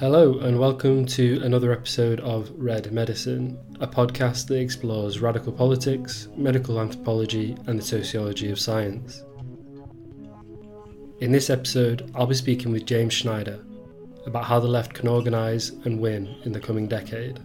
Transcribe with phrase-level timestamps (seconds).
[0.00, 6.26] Hello, and welcome to another episode of Red Medicine, a podcast that explores radical politics,
[6.36, 9.22] medical anthropology, and the sociology of science.
[11.20, 13.64] In this episode, I'll be speaking with James Schneider
[14.26, 17.38] about how the left can organise and win in the coming decade.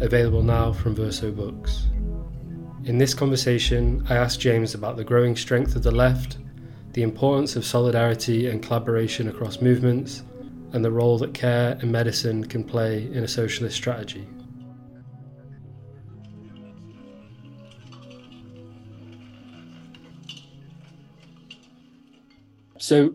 [0.00, 1.86] available now from Verso Books.
[2.84, 6.38] In this conversation, I asked James about the growing strength of the left,
[6.92, 10.22] the importance of solidarity and collaboration across movements,
[10.72, 14.26] and the role that care and medicine can play in a socialist strategy.
[22.78, 23.14] So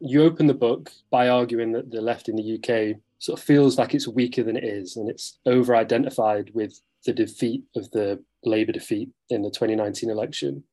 [0.00, 3.78] you open the book by arguing that the left in the UK sort of feels
[3.78, 8.22] like it's weaker than it is, and it's over identified with the defeat of the
[8.44, 10.64] Labour defeat in the 2019 election.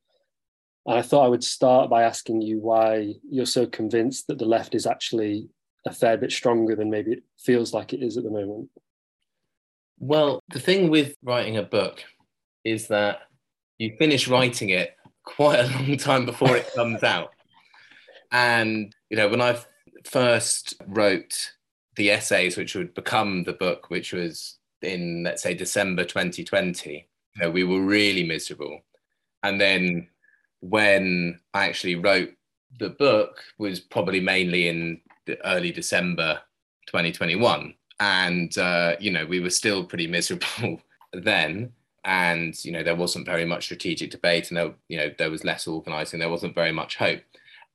[0.86, 4.46] And I thought I would start by asking you why you're so convinced that the
[4.46, 5.50] left is actually
[5.86, 8.70] a fair bit stronger than maybe it feels like it is at the moment.
[10.00, 12.04] Well, the thing with writing a book
[12.64, 13.22] is that
[13.78, 17.34] you finish writing it quite a long time before it comes out.
[18.32, 19.58] And, you know, when I
[20.04, 21.52] first wrote
[21.96, 27.42] the essays, which would become the book, which was in, let's say, December 2020, you
[27.42, 28.82] know, we were really miserable.
[29.44, 30.08] And then
[30.62, 32.32] when I actually wrote
[32.80, 36.40] the book was probably mainly in the early December
[36.88, 37.74] 2021.
[38.00, 40.82] And, uh, you know, we were still pretty miserable
[41.14, 41.72] then.
[42.04, 45.44] And, you know, there wasn't very much strategic debate and, there, you know, there was
[45.44, 46.20] less organizing.
[46.20, 47.22] There wasn't very much hope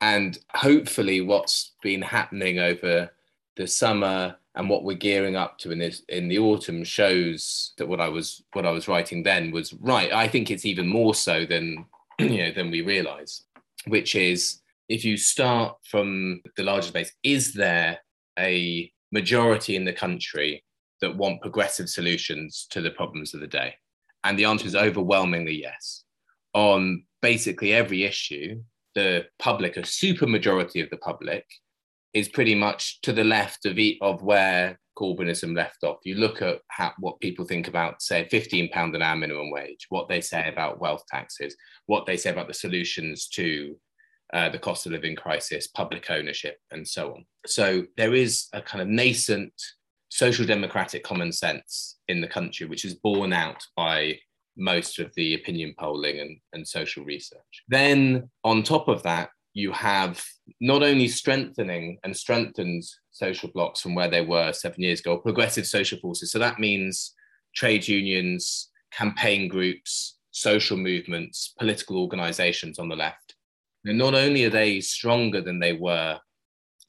[0.03, 3.11] and hopefully what's been happening over
[3.57, 7.89] the summer and what we're gearing up to in this in the autumn shows that
[7.89, 10.13] what I was what I was writing then was right.
[10.13, 11.87] I think it's even more so than
[12.19, 13.45] you know than we realize,
[13.87, 17.99] which is if you start from the largest base, is there
[18.39, 20.65] a majority in the country
[21.01, 23.75] that want progressive solutions to the problems of the day?
[24.25, 26.05] And the answer is overwhelmingly yes.
[26.55, 28.63] On basically every issue,
[28.95, 31.45] the public, a super majority of the public,
[32.15, 35.99] is pretty much to the left of, of where Corbynism left off.
[36.05, 40.09] You look at how, what people think about, say, £15 an hour minimum wage, what
[40.09, 43.77] they say about wealth taxes, what they say about the solutions to
[44.33, 47.25] uh, the cost of living crisis, public ownership, and so on.
[47.47, 49.53] So there is a kind of nascent
[50.09, 54.19] social democratic common sense in the country, which is borne out by
[54.57, 57.41] most of the opinion polling and, and social research.
[57.69, 60.25] Then, on top of that, you have
[60.61, 65.67] not only strengthening and strengthens social blocs from where they were seven years ago, progressive
[65.67, 66.33] social forces.
[66.33, 67.15] So that means
[67.55, 73.35] trade unions, campaign groups, social movements, political organizations on the left.
[73.85, 76.19] And not only are they stronger than they were,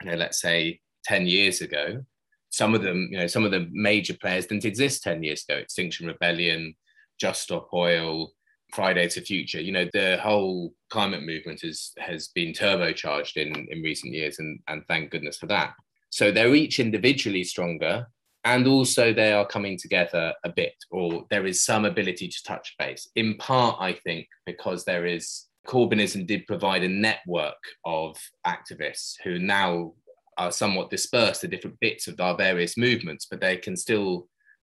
[0.02, 2.04] you know, let's say 10 years ago,
[2.50, 5.58] some of them, you know, some of the major players didn't exist 10 years ago.
[5.58, 6.76] Extinction Rebellion,
[7.20, 8.32] just Stop Oil,
[8.74, 9.62] Fridays for Future.
[9.62, 14.60] You know, the whole climate movement is, has been turbocharged in, in recent years, and,
[14.68, 15.74] and thank goodness for that.
[16.10, 18.08] So they're each individually stronger,
[18.44, 22.76] and also they are coming together a bit, or there is some ability to touch
[22.78, 23.10] base.
[23.16, 27.56] In part, I think, because there is Corbynism did provide a network
[27.86, 29.94] of activists who now
[30.38, 34.28] are somewhat dispersed to different bits of our various movements, but they can still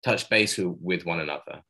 [0.04, 1.62] touch base with one another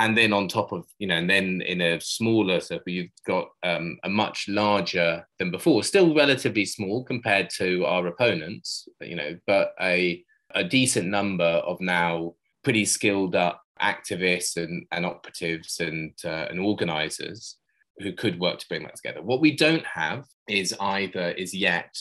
[0.00, 3.48] and then on top of you know and then in a smaller circle you've got
[3.62, 9.36] um, a much larger than before still relatively small compared to our opponents you know
[9.46, 10.24] but a,
[10.54, 16.58] a decent number of now pretty skilled up activists and, and operatives and uh, and
[16.58, 17.56] organizers
[17.98, 19.22] who could work to bring that together.
[19.22, 21.94] What we don't have is either is yet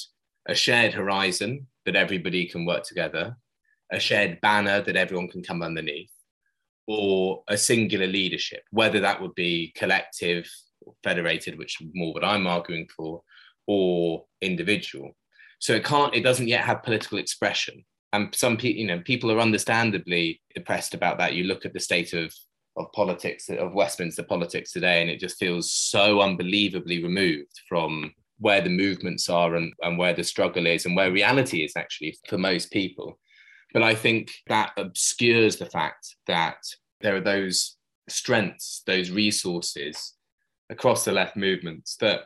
[0.47, 3.35] a shared horizon that everybody can work together
[3.91, 6.11] a shared banner that everyone can come underneath
[6.89, 10.50] or a singular leadership, whether that would be collective
[10.81, 13.21] or federated, which is more what I'm arguing for,
[13.68, 15.15] or individual.
[15.59, 17.86] So it can't, it doesn't yet have political expression.
[18.12, 21.36] And some people, you know, people are understandably depressed about that.
[21.36, 22.33] You look at the state of
[22.77, 28.62] of politics of Westminster politics today, and it just feels so unbelievably removed from where
[28.62, 32.38] the movements are and, and where the struggle is and where reality is actually for
[32.38, 33.19] most people.
[33.74, 36.57] But I think that obscures the fact that
[37.01, 40.13] there are those strengths, those resources
[40.69, 42.21] across the left movements that,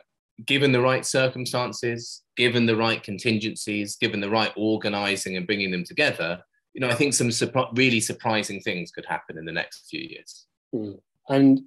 [0.46, 5.84] given the right circumstances, given the right contingencies, given the right organizing and bringing them
[5.84, 6.40] together,
[6.72, 7.30] you know, I think some
[7.74, 10.46] really surprising things could happen in the next few years.
[10.74, 10.98] Mm.
[11.28, 11.60] And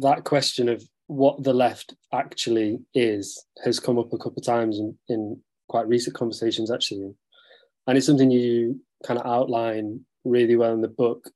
[0.00, 4.78] that question of what the left actually is has come up a couple of times
[4.78, 7.12] in, in quite recent conversations, actually.
[7.86, 11.30] And it's something you kind of outline really well in the book.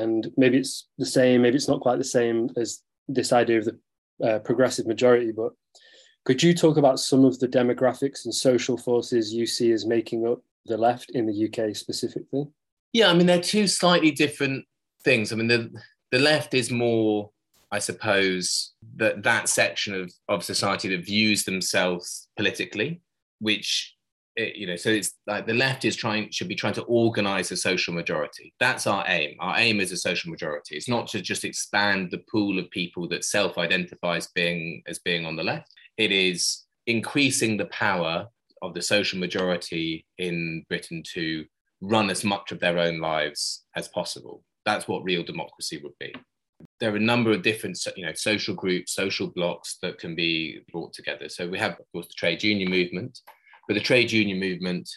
[0.00, 3.64] And maybe it's the same, maybe it's not quite the same as this idea of
[3.66, 3.78] the
[4.24, 5.52] uh, progressive majority, but
[6.24, 10.26] could you talk about some of the demographics and social forces you see as making
[10.26, 12.46] up the left in the UK specifically?
[12.92, 14.64] Yeah, I mean, they're two slightly different
[15.04, 15.32] things.
[15.32, 15.70] I mean, the,
[16.10, 17.30] the left is more,
[17.70, 23.00] I suppose, that, that section of, of society that views themselves politically,
[23.38, 23.94] which
[24.40, 27.52] it, you know, so it's like the left is trying should be trying to organize
[27.52, 28.54] a social majority.
[28.58, 29.36] That's our aim.
[29.38, 30.76] Our aim is a social majority.
[30.76, 35.36] It's not to just expand the pool of people that self-identifies being as being on
[35.36, 35.70] the left.
[35.98, 38.26] It is increasing the power
[38.62, 41.44] of the social majority in Britain to
[41.82, 44.42] run as much of their own lives as possible.
[44.66, 46.14] That's what real democracy would be.
[46.78, 50.60] There are a number of different, you know, social groups, social blocs that can be
[50.70, 51.28] brought together.
[51.28, 53.20] So we have, of course, the trade union movement,
[53.70, 54.90] but the trade union movement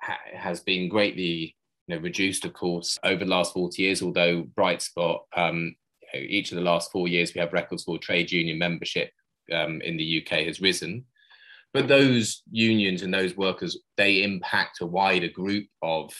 [0.00, 1.56] ha- has been greatly
[1.88, 5.74] you know, reduced, of course, over the last 40 years, although bright spot, um,
[6.14, 9.10] you know, each of the last four years, we have records for trade union membership
[9.52, 11.04] um, in the UK has risen.
[11.74, 16.14] But those unions and those workers, they impact a wider group of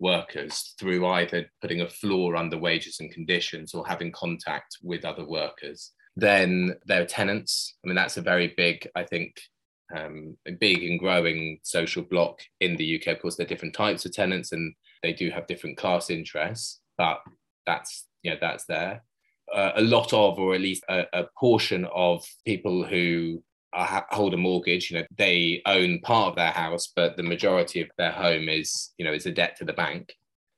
[0.00, 5.24] workers through either putting a floor under wages and conditions or having contact with other
[5.24, 5.92] workers.
[6.16, 7.76] Then there are tenants.
[7.84, 9.36] I mean, that's a very big, I think,
[9.96, 13.08] um, a big and growing social bloc in the UK.
[13.08, 16.80] Of course, there are different types of tenants and they do have different class interests,
[16.96, 17.20] but
[17.66, 19.02] that's you know that's there.
[19.52, 23.42] Uh, a lot of, or at least a, a portion of people who
[23.74, 27.82] are, hold a mortgage, you know, they own part of their house, but the majority
[27.82, 30.14] of their home is, you know, is a debt to the bank.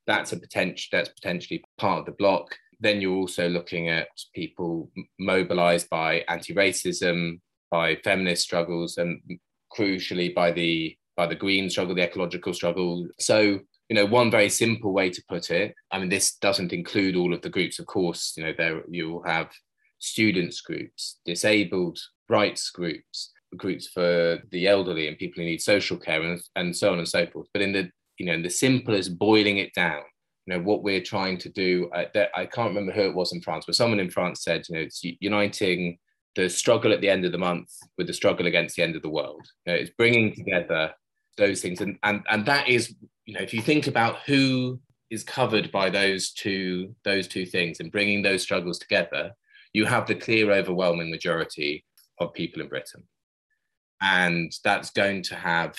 [0.06, 0.88] That's a potential.
[0.92, 2.54] That's potentially part of the bloc.
[2.78, 7.40] Then you're also looking at people mobilized by anti-racism,
[7.70, 9.20] by feminist struggles and
[9.76, 13.08] crucially by the by the green struggle, the ecological struggle.
[13.18, 17.16] So, you know, one very simple way to put it, I mean, this doesn't include
[17.16, 19.50] all of the groups, of course, you know, there you'll have
[19.98, 21.98] students groups, disabled
[22.28, 26.92] rights groups, groups for the elderly and people who need social care and, and so
[26.92, 27.48] on and so forth.
[27.52, 30.02] But in the, you know, in the simplest boiling it down,
[30.46, 33.40] you know, what we're trying to do, I, I can't remember who it was in
[33.40, 35.98] France, but someone in France said, you know, it's uniting
[36.36, 39.02] the struggle at the end of the month with the struggle against the end of
[39.02, 39.46] the world.
[39.64, 40.92] You know, it's bringing together
[41.36, 44.78] those things, and and and that is, you know, if you think about who
[45.10, 49.32] is covered by those two those two things and bringing those struggles together,
[49.72, 51.84] you have the clear overwhelming majority
[52.20, 53.02] of people in Britain,
[54.02, 55.78] and that's going to have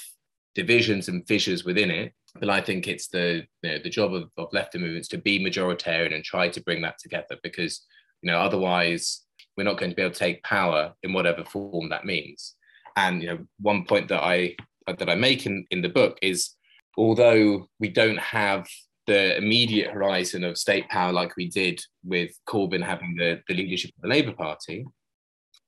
[0.56, 2.14] divisions and fissures within it.
[2.40, 5.40] But I think it's the you know, the job of, of left movements to be
[5.40, 7.86] majoritarian and try to bring that together because
[8.24, 9.27] you know otherwise
[9.58, 12.56] we're not going to be able to take power in whatever form that means.
[12.96, 14.56] And you know, one point that I
[14.88, 16.52] that I make in, in the book is
[16.98, 18.68] although we don't have
[19.08, 23.92] the immediate horizon of state power like we did with Corbyn having the, the leadership
[23.98, 24.86] of the Labour Party,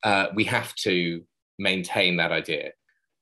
[0.03, 1.23] uh, we have to
[1.57, 2.71] maintain that idea.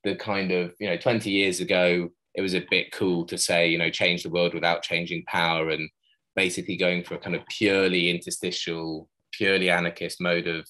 [0.04, 3.68] The kind of, you know, 20 years ago, it was a bit cool to say,
[3.70, 5.90] you know, change the world without changing power and
[6.36, 10.68] basically going for a kind of purely interstitial purely anarchist mode of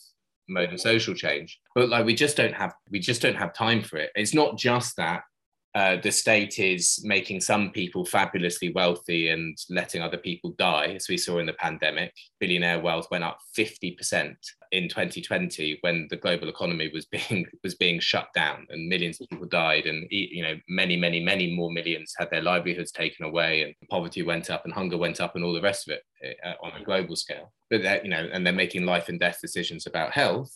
[0.50, 1.60] mode of social change.
[1.76, 4.12] But like we just don't have we just don't have time for it.
[4.16, 5.24] It's not just that
[5.77, 11.07] uh, the state is making some people fabulously wealthy and letting other people die, as
[11.07, 12.12] we saw in the pandemic.
[12.39, 14.36] Billionaire wealth went up 50%
[14.72, 19.29] in 2020 when the global economy was being was being shut down and millions of
[19.29, 23.62] people died, and you know many, many, many more millions had their livelihoods taken away,
[23.62, 26.53] and poverty went up, and hunger went up, and all the rest of it uh,
[26.65, 27.53] on a global scale.
[27.69, 30.51] But you know, and they're making life and death decisions about health.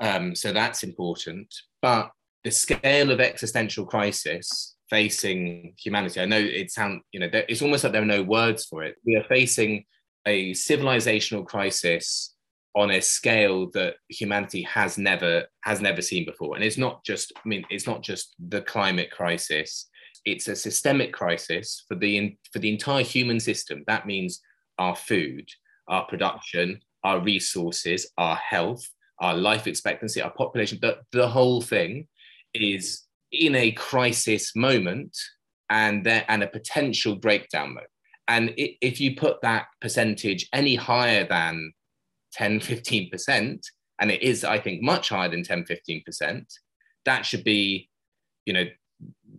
[0.00, 2.10] Um, so that's important, but
[2.46, 6.20] the scale of existential crisis facing humanity.
[6.20, 8.94] I know it sounds, you know, it's almost like there are no words for it.
[9.04, 9.84] We are facing
[10.28, 12.36] a civilizational crisis
[12.76, 17.32] on a scale that humanity has never has never seen before and it's not just
[17.42, 19.88] i mean it's not just the climate crisis
[20.26, 24.42] it's a systemic crisis for the for the entire human system that means
[24.78, 25.48] our food
[25.88, 28.86] our production our resources our health
[29.20, 32.06] our life expectancy our population the, the whole thing
[32.62, 35.16] is in a crisis moment
[35.70, 37.84] and there and a potential breakdown mode
[38.28, 41.72] and if you put that percentage any higher than
[42.32, 43.60] 10, 15%,
[44.00, 46.44] and it is, I think, much higher than 10, 15%,
[47.04, 47.88] that should be,
[48.44, 48.64] you know,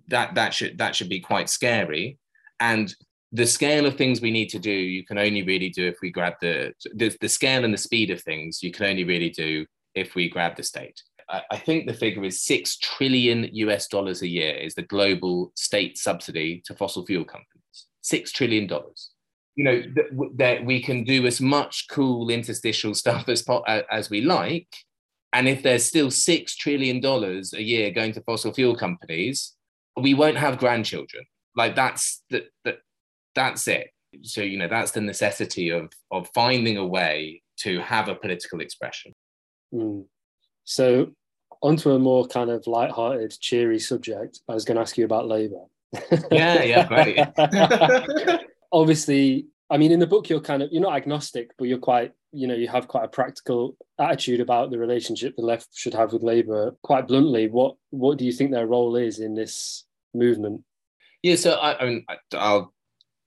[0.07, 2.17] that that should that should be quite scary.
[2.59, 2.93] And
[3.33, 6.11] the scale of things we need to do, you can only really do if we
[6.11, 9.65] grab the the, the scale and the speed of things, you can only really do
[9.95, 11.01] if we grab the state.
[11.29, 15.97] I, think the figure is six trillion US dollars a year is the global state
[15.97, 17.87] subsidy to fossil fuel companies.
[18.01, 19.11] Six trillion dollars.
[19.55, 19.81] You know
[20.37, 23.45] that, we can do as much cool interstitial stuff as
[23.91, 24.67] as we like.
[25.33, 29.57] And if there's still six trillion dollars a year going to fossil fuel companies
[29.97, 31.25] we won't have grandchildren.
[31.55, 32.77] Like that's that that
[33.35, 33.89] that's it.
[34.21, 38.61] So you know that's the necessity of of finding a way to have a political
[38.61, 39.13] expression.
[39.73, 40.05] Mm.
[40.67, 41.07] So
[41.61, 45.27] onto a more kind of light-hearted cheery subject i was going to ask you about
[45.27, 45.63] labor
[46.29, 48.41] yeah yeah great.
[48.71, 52.11] Obviously i mean in the book you're kind of you're not agnostic but you're quite
[52.33, 56.11] you know you have quite a practical attitude about the relationship the left should have
[56.11, 60.61] with labor quite bluntly what what do you think their role is in this movement?
[61.23, 62.73] Yeah so i, I mean i'll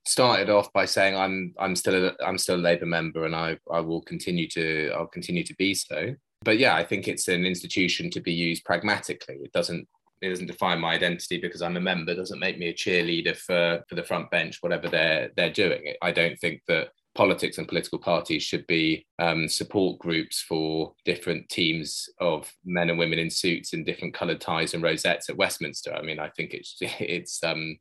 [0.06, 3.35] start it off by saying i'm i'm still a, i'm still a labor member and
[3.35, 7.28] i i will continue to i'll continue to be so but yeah i think it's
[7.28, 9.87] an institution to be used pragmatically it doesn't
[10.23, 12.14] it doesn't define my identity because I'm a member.
[12.14, 15.94] Doesn't make me a cheerleader for for the front bench, whatever they're they're doing.
[16.02, 21.49] I don't think that politics and political parties should be um, support groups for different
[21.49, 25.94] teams of men and women in suits in different coloured ties and rosettes at Westminster.
[25.94, 27.78] I mean, I think it's it's um,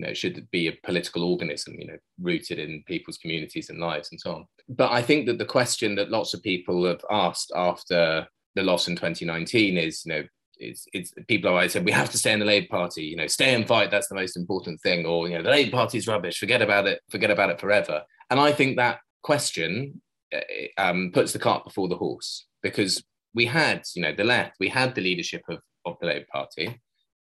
[0.00, 4.08] you know, should be a political organism, you know, rooted in people's communities and lives
[4.10, 4.46] and so on.
[4.68, 8.88] But I think that the question that lots of people have asked after the loss
[8.88, 10.22] in 2019 is, you know,
[10.56, 13.02] it's it's people always said we have to stay in the Labour Party.
[13.02, 13.90] You know, stay and fight.
[13.90, 15.06] That's the most important thing.
[15.06, 16.38] Or you know, the Labour Party is rubbish.
[16.38, 17.00] Forget about it.
[17.10, 18.02] Forget about it forever.
[18.28, 20.00] And I think that question
[20.32, 23.02] eh, um, puts the cart before the horse because
[23.34, 24.56] we had, you know, the left.
[24.60, 26.78] We had the leadership of of the Labour Party,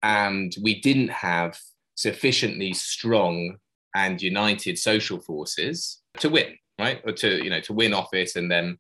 [0.03, 1.57] and we didn't have
[1.95, 3.57] sufficiently strong
[3.95, 7.01] and united social forces to win, right?
[7.05, 8.79] Or to you know to win office and then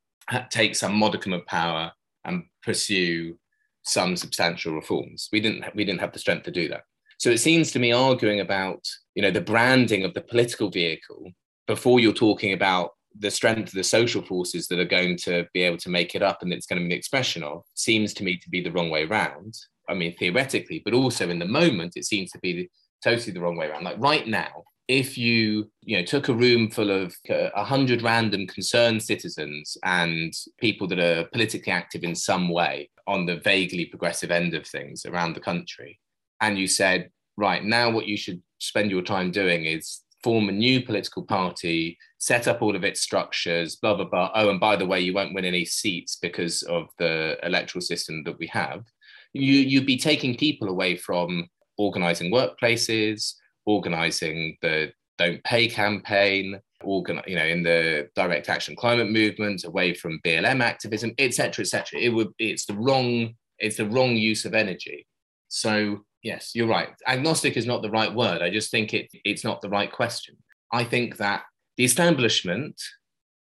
[0.50, 1.92] take some modicum of power
[2.24, 3.36] and pursue
[3.84, 5.28] some substantial reforms.
[5.32, 6.82] We didn't we didn't have the strength to do that.
[7.18, 11.32] So it seems to me arguing about you know the branding of the political vehicle
[11.66, 15.62] before you're talking about the strength of the social forces that are going to be
[15.62, 18.24] able to make it up and it's going to be an expression of seems to
[18.24, 19.54] me to be the wrong way around.
[19.88, 22.70] I mean, theoretically, but also in the moment, it seems to be
[23.02, 23.84] totally the wrong way around.
[23.84, 28.02] Like right now, if you you know took a room full of uh, a hundred
[28.02, 33.86] random concerned citizens and people that are politically active in some way on the vaguely
[33.86, 35.98] progressive end of things around the country
[36.40, 40.52] and you said right now what you should spend your time doing is form a
[40.52, 44.76] new political party set up all of its structures blah blah blah oh and by
[44.76, 48.84] the way you won't win any seats because of the electoral system that we have
[49.32, 51.48] you you'd be taking people away from
[51.82, 53.34] organizing workplaces
[53.66, 59.94] organizing the Don't Pay campaign, organ, you know, in the direct action climate movement, away
[59.94, 62.00] from BLM activism, etc., etc.
[62.00, 65.06] It would it's the wrong it's the wrong use of energy.
[65.48, 66.88] So yes, you're right.
[67.06, 68.42] Agnostic is not the right word.
[68.42, 70.36] I just think it it's not the right question.
[70.72, 71.42] I think that
[71.76, 72.80] the establishment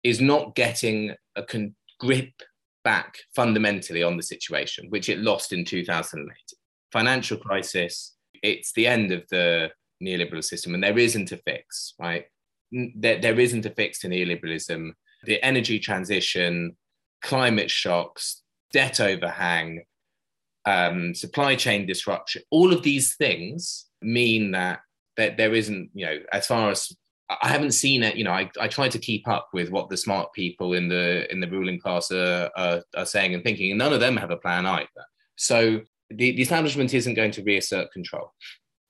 [0.03, 2.33] is not getting a con- grip
[2.85, 6.29] back fundamentally on the situation, which it lost in 2008.
[6.93, 8.14] Financial crisis,
[8.45, 9.71] it's the end of the
[10.03, 12.27] neoliberal system, and there isn't a fix, right?
[12.71, 14.93] There, there isn't a fix to neoliberalism.
[15.25, 16.77] The energy transition,
[17.23, 19.85] climate shocks, debt overhang,
[20.67, 24.81] um, supply chain disruption, all of these things mean that,
[25.17, 26.93] that there isn't, you know, as far as
[27.31, 29.97] I haven't seen it, you know, I, I try to keep up with what the
[29.97, 33.79] smart people in the in the ruling class are, are, are saying and thinking, and
[33.79, 35.05] none of them have a plan either.
[35.37, 35.81] So
[36.11, 38.33] the, the establishment isn't going to reassert control.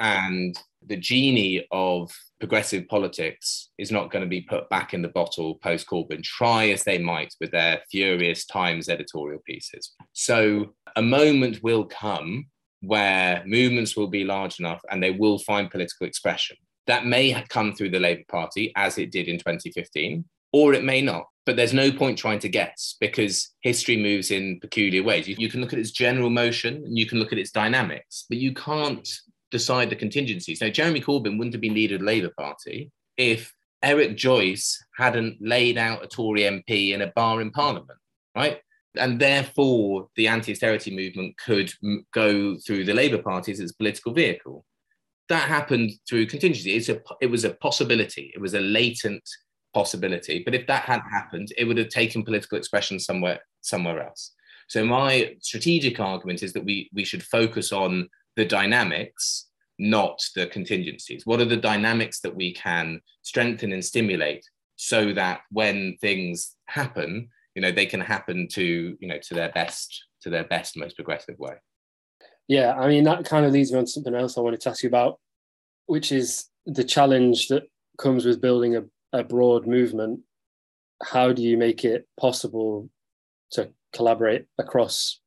[0.01, 5.09] And the genie of progressive politics is not going to be put back in the
[5.09, 9.93] bottle post Corbyn, try as they might with their furious Times editorial pieces.
[10.13, 12.47] So a moment will come
[12.83, 16.57] where movements will be large enough and they will find political expression.
[16.87, 21.01] That may come through the Labour Party, as it did in 2015, or it may
[21.01, 21.25] not.
[21.47, 25.29] But there's no point trying to guess because history moves in peculiar ways.
[25.29, 28.25] You, you, can look at its general motion and you can look at its dynamics,
[28.29, 29.07] but you can't
[29.51, 30.61] decide the contingencies.
[30.61, 35.37] Now, Jeremy Corbyn wouldn't have been leader of the Labour Party if Eric Joyce hadn't
[35.41, 37.99] laid out a Tory MP in a bar in Parliament,
[38.35, 38.61] right?
[38.97, 43.73] And therefore, the anti austerity movement could m- go through the Labour Party as its
[43.73, 44.65] political vehicle.
[45.29, 46.75] That happened through contingency.
[46.75, 49.29] It's a, it was a possibility, it was a latent
[49.75, 50.43] possibility.
[50.45, 54.33] But if that hadn't happened, it would have taken political expression somewhere, somewhere else.
[54.69, 60.47] So, my strategic argument is that we, we should focus on the dynamics, not the
[60.47, 61.27] contingencies.
[61.27, 64.45] What are the dynamics that we can strengthen and stimulate
[64.77, 69.51] so that when things happen, you know they can happen to you know to their
[69.53, 71.55] best to their best most progressive way
[72.49, 74.69] yeah i mean that kind of leads me on to something else i wanted to
[74.69, 75.19] ask you about
[75.87, 77.65] which is the challenge that
[77.99, 78.83] comes with building a,
[79.15, 80.21] a broad movement
[81.03, 82.89] how do you make it possible
[83.51, 85.21] to collaborate across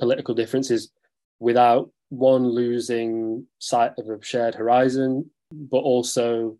[0.00, 0.90] political differences
[1.40, 6.56] without one losing sight of a shared horizon but also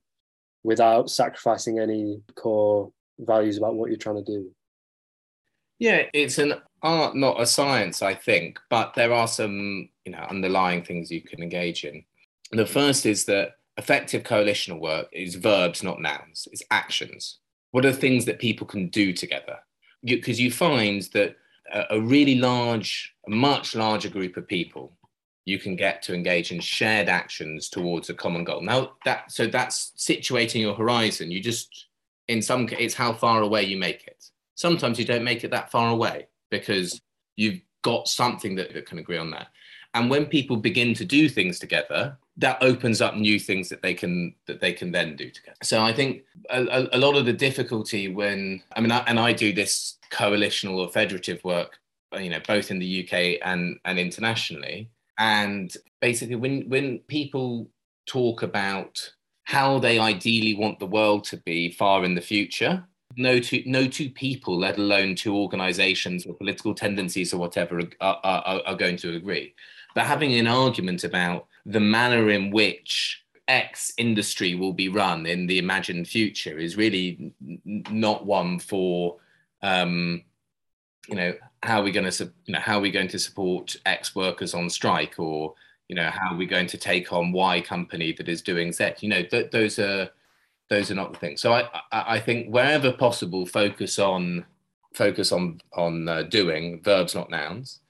[0.62, 4.50] without sacrificing any core values about what you're trying to do
[5.78, 10.26] yeah, it's an art, not a science, I think, but there are some, you know,
[10.31, 12.04] underlying things you can engage in.
[12.52, 16.49] The first is that effective coalitional work is verbs, not nouns.
[16.52, 17.38] It's actions.
[17.73, 19.59] What are the things that people can do together?
[20.04, 21.37] Because you, you, find that
[21.73, 24.93] a, a really large, a much larger group of people
[25.47, 28.62] you can get to engage in shared actions towards a common goal.
[28.62, 31.31] Now that so that's situating your horizon.
[31.31, 31.87] You just
[32.28, 35.71] in some it's how far away you make it sometimes you don't make it that
[35.71, 37.00] far away because
[37.37, 39.49] you've got something that, that can agree on that.
[39.95, 43.95] And when people begin to do things together, that opens up new things that they
[43.95, 45.57] can that they can then do together.
[45.62, 49.33] So I think a, a lot of the difficulty when I mean, I, and I
[49.33, 51.79] do this coalitional or federative work,
[52.18, 54.90] you know, both in the UK and and internationally.
[55.18, 57.70] And basically, when when people
[58.07, 58.99] talk about
[59.44, 62.85] how they ideally want the world to be far in the future,
[63.16, 68.20] no two no two people, let alone two organizations or political tendencies or whatever, are,
[68.25, 69.55] are, are going to agree.
[69.94, 75.46] But having an argument about the manner in which X industry will be run in
[75.46, 77.33] the imagined future is really
[77.64, 79.16] not one for,
[79.62, 80.22] um,
[81.09, 83.76] you know, how are we going to, you know, how are we going to support
[83.87, 85.54] X workers on strike, or
[85.88, 88.94] you know, how are we going to take on Y company that is doing Z?
[89.00, 90.11] You know, th- those are
[90.70, 91.40] those are not the things.
[91.40, 94.44] So I, I, I think wherever possible, focus on
[94.94, 97.80] focus on on uh, doing verbs, not nouns,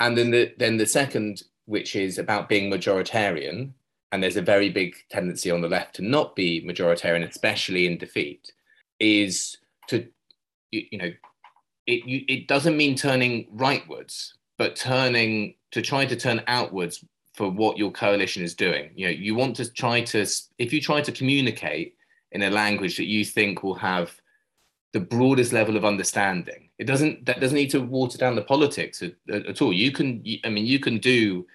[0.00, 3.72] and then the then the second, which is about being majoritarian,
[4.12, 7.98] and there's a very big tendency on the left to not be majoritarian, especially in
[7.98, 8.52] defeat,
[9.00, 10.06] is to
[10.70, 11.12] you, you know
[11.86, 17.04] it you, it doesn't mean turning rightwards, but turning to try to turn outwards
[17.34, 18.90] for what your coalition is doing.
[18.94, 20.26] You know, you want to try to
[20.58, 21.96] if you try to communicate
[22.32, 24.20] in a language that you think will have
[24.92, 26.63] the broadest level of understanding.
[26.78, 29.72] It doesn't that doesn't need to water down the politics at, at all.
[29.72, 31.46] You can, I mean, you can do,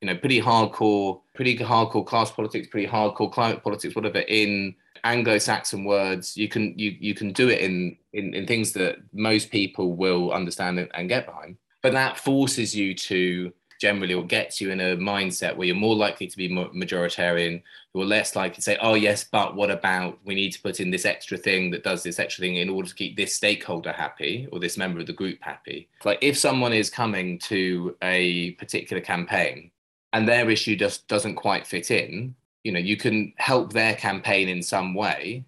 [0.00, 5.84] you know, pretty hardcore, pretty hardcore class politics, pretty hardcore climate politics, whatever in Anglo-Saxon
[5.84, 6.36] words.
[6.36, 10.32] You can you you can do it in in, in things that most people will
[10.32, 11.56] understand and, and get behind.
[11.82, 15.94] But that forces you to generally or gets you in a mindset where you're more
[15.94, 17.62] likely to be majoritarian,
[17.94, 20.90] you're less likely to say, oh, yes, but what about we need to put in
[20.90, 24.48] this extra thing that does this extra thing in order to keep this stakeholder happy
[24.52, 25.88] or this member of the group happy?
[26.04, 29.70] Like if someone is coming to a particular campaign
[30.12, 34.48] and their issue just doesn't quite fit in, you know, you can help their campaign
[34.48, 35.44] in some way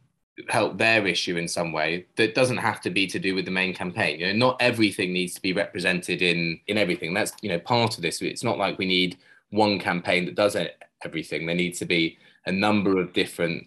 [0.49, 3.51] help their issue in some way that doesn't have to be to do with the
[3.51, 4.21] main campaign.
[4.21, 7.15] You know not everything needs to be represented in in everything.
[7.15, 8.23] That's you know part of this.
[8.23, 9.19] It's not like we need
[9.51, 10.57] one campaign that does
[11.05, 11.47] everything.
[11.47, 13.67] There needs to be a number of different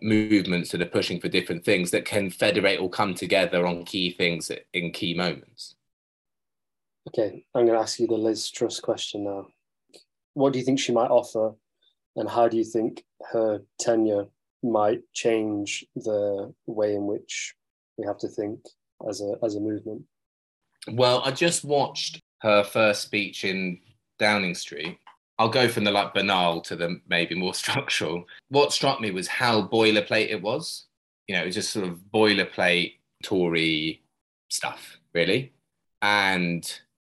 [0.00, 4.10] movements that are pushing for different things that can federate or come together on key
[4.10, 5.76] things in key moments.
[7.08, 9.46] Okay i'm going to ask you the liz truss question now.
[10.34, 11.54] What do you think she might offer
[12.16, 14.26] and how do you think her tenure
[14.62, 17.54] might change the way in which
[17.96, 18.60] we have to think
[19.08, 20.02] as a as a movement?
[20.88, 23.78] Well, I just watched her first speech in
[24.18, 24.98] Downing Street.
[25.38, 28.24] I'll go from the like banal to the maybe more structural.
[28.48, 30.86] What struck me was how boilerplate it was.
[31.28, 34.02] You know, it was just sort of boilerplate Tory
[34.48, 35.52] stuff, really.
[36.02, 36.68] And,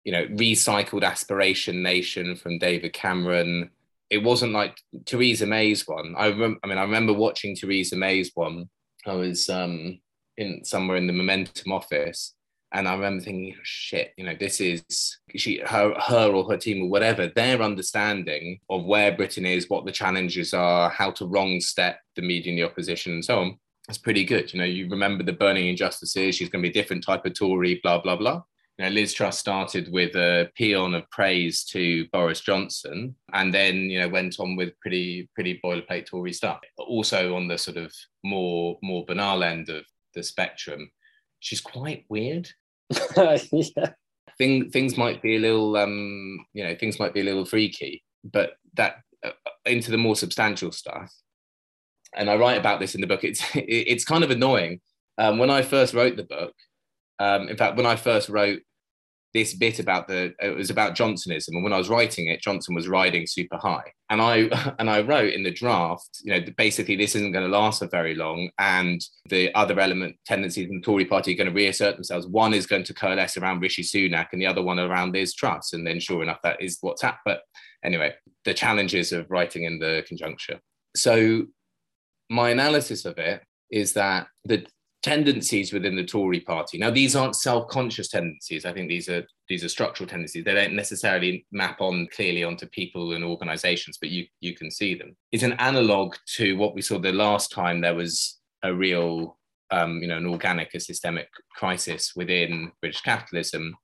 [0.04, 3.70] you know, recycled aspiration nation from David Cameron,
[4.14, 6.14] it wasn't like Theresa May's one.
[6.18, 8.70] I remember, I mean, I remember watching Theresa May's one.
[9.06, 10.00] I was, um,
[10.38, 12.36] in somewhere in the Momentum office,
[12.74, 14.84] and I remember thinking, shit, you know, this is
[15.36, 17.28] she, her, her or her team or whatever.
[17.28, 22.24] Their understanding of where Britain is, what the challenges are, how to wrong step the
[22.24, 23.60] media and the opposition, and so on.
[23.90, 24.54] It's pretty good.
[24.54, 26.36] You know, you remember the burning injustices.
[26.36, 27.80] She's going to be a different type of Tory.
[27.84, 28.42] Blah blah blah.
[28.78, 33.90] You know, Liz Truss started with a paean of praise to Boris Johnson, and then
[33.90, 36.60] you know went on with pretty pretty boilerplate Tory stuff.
[36.78, 40.90] Also on the sort of more more banal end of the spectrum,
[41.40, 42.50] she's quite weird.
[43.18, 43.94] yeah.
[44.40, 48.04] Thing, things might be a little, um, you know, things might be a little freaky,
[48.24, 49.32] but that uh,
[49.66, 51.14] into the more substantial stuff.
[52.16, 53.24] And I write about this in the book.
[53.24, 54.82] It's it's kind of annoying.
[55.18, 56.54] Um, when I first wrote the book,
[57.20, 58.62] um, in fact, when I first wrote
[59.34, 62.76] this bit about the it was about Johnsonism, and when I was writing it, Johnson
[62.76, 66.96] was riding super high, and I and I wrote in the draft, you know, basically
[66.96, 70.82] this isn't going to last for very long, and the other element tendencies in the
[70.82, 72.28] Tory party are going to reassert themselves.
[72.28, 75.74] One is going to coalesce around Rishi Sunak, and the other one around Liz Truss,
[75.74, 77.22] and then sure enough, that is what's happened.
[77.26, 77.42] But
[77.84, 78.14] anyway,
[78.46, 80.60] the challenges of writing in the conjuncture.
[80.96, 81.48] So
[82.30, 84.66] my analysis of it is that the
[85.04, 86.78] tendencies within the Tory party.
[86.78, 88.66] Now, these aren't self-conscious tendencies.
[88.66, 90.46] I think these are these are structural tendencies.
[90.46, 94.96] They don't necessarily map on clearly onto people and organizations, but you you can see
[94.96, 95.16] them.
[95.32, 99.38] It's an analog to what we saw the last time there was a real
[99.74, 103.76] um, you know, an organic, a systemic crisis within British capitalism,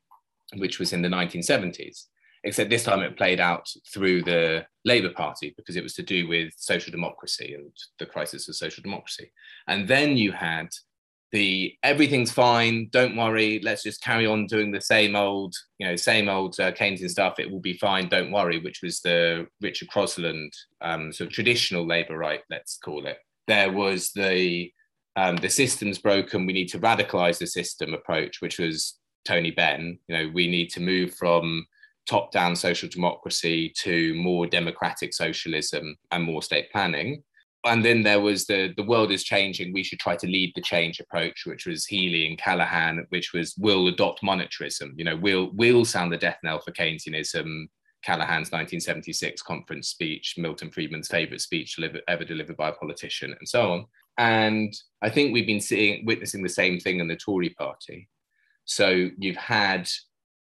[0.58, 2.05] which was in the 1970s.
[2.43, 6.27] Except this time it played out through the Labour Party because it was to do
[6.27, 9.32] with social democracy and the crisis of social democracy.
[9.67, 10.69] And then you had
[11.31, 15.95] the everything's fine don't worry let's just carry on doing the same old you know
[15.95, 19.87] same old uh, keynesian stuff it will be fine don't worry which was the richard
[19.89, 20.49] crosland
[20.81, 23.17] um, sort of traditional labor right let's call it.
[23.47, 24.71] There was the
[25.15, 29.99] um, the system's broken we need to radicalize the system approach which was tony benn.
[30.07, 31.65] You know we need to move from
[32.07, 37.23] top down social democracy to more democratic socialism and more state planning
[37.65, 39.74] and then there was the the world is changing.
[39.74, 43.54] We should try to lead the change approach which was healey and callaghan which was
[43.58, 44.91] we'll adopt monetarism.
[44.95, 47.67] You know we'll we'll sound the death knell for keynesianism.
[48.02, 53.74] Callaghan's 1976 conference speech milton friedman's favorite speech ever delivered by a politician and so
[53.74, 53.86] on.
[54.17, 58.08] And i think we've been seeing witnessing the same thing in the tory party.
[58.63, 59.89] So you've had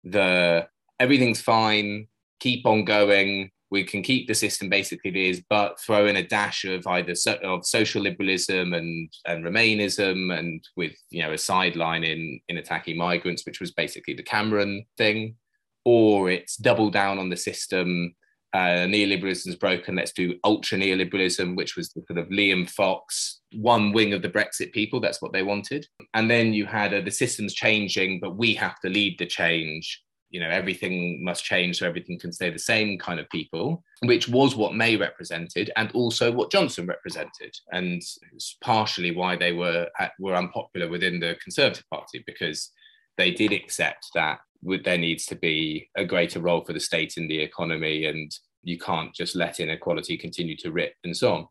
[0.04, 0.68] the
[1.00, 2.06] everything's fine
[2.38, 6.26] keep on going we can keep the system basically it is, but throw in a
[6.26, 11.38] dash of either so, of social liberalism and and Remainism, and with you know a
[11.38, 15.36] sideline in in attacking migrants, which was basically the Cameron thing,
[15.84, 18.14] or it's double down on the system.
[18.52, 19.94] Uh, neoliberalism is broken.
[19.94, 24.28] Let's do ultra neoliberalism, which was the sort of Liam Fox one wing of the
[24.28, 25.00] Brexit people.
[25.00, 25.86] That's what they wanted.
[26.14, 30.02] And then you had uh, the system's changing, but we have to lead the change
[30.30, 34.28] you know everything must change so everything can stay the same kind of people which
[34.28, 37.54] was what may represented and also what johnson represented.
[37.72, 39.88] And it's partially why they were
[40.18, 42.70] were unpopular within the conservative party because
[43.16, 44.38] they did accept that
[44.84, 48.30] there needs to be a greater role for the state in the economy and
[48.62, 51.46] you can't just let inequality continue to rip and so on.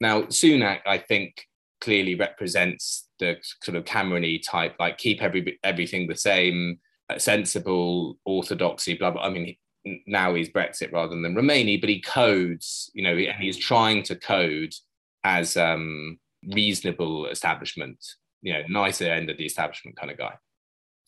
[0.00, 1.46] Now sunak i think
[1.80, 6.78] clearly represents the sort of cameron type like keep every everything the same
[7.18, 9.22] sensible orthodoxy, blah, blah.
[9.22, 9.56] I mean,
[10.06, 14.16] now he's Brexit rather than Remainy, but he codes, you know, and he's trying to
[14.16, 14.74] code
[15.24, 16.18] as um,
[16.54, 17.98] reasonable establishment,
[18.42, 20.34] you know, nicer end of the establishment kind of guy.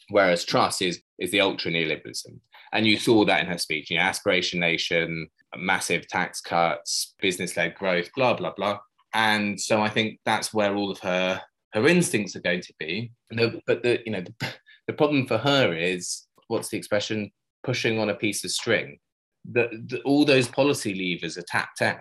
[0.09, 2.39] Whereas Truss is is the ultra neoliberalism,
[2.73, 3.91] and you saw that in her speech.
[3.91, 8.81] You know, aspiration nation, massive tax cuts, business led growth, blah blah blah.
[9.15, 11.41] And so I think that's where all of her
[11.73, 13.13] her instincts are going to be.
[13.67, 14.55] But the you know the,
[14.87, 17.31] the problem for her is what's the expression?
[17.63, 18.99] Pushing on a piece of string.
[19.51, 21.99] The, all those policy levers are tapped out.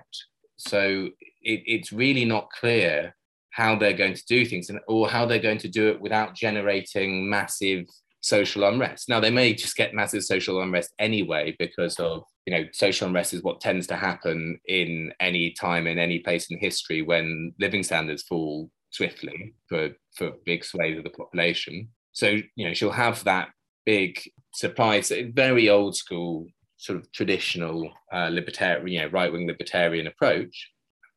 [0.58, 1.10] So
[1.42, 3.16] it, it's really not clear
[3.52, 6.36] how they're going to do things and, or how they're going to do it without
[6.36, 7.86] generating massive
[8.22, 9.10] social unrest.
[9.10, 13.34] Now, they may just get massive social unrest anyway because of, you know, social unrest
[13.34, 17.84] is what tends to happen in any time, in any place in history when living
[17.84, 21.90] standards fall swiftly for, for big swathes of the population.
[22.14, 23.50] So, you know, she'll have that
[23.86, 24.22] big
[24.54, 26.48] surprise, very old school,
[26.78, 30.72] sort of traditional uh, libertarian, you know, right wing libertarian approach.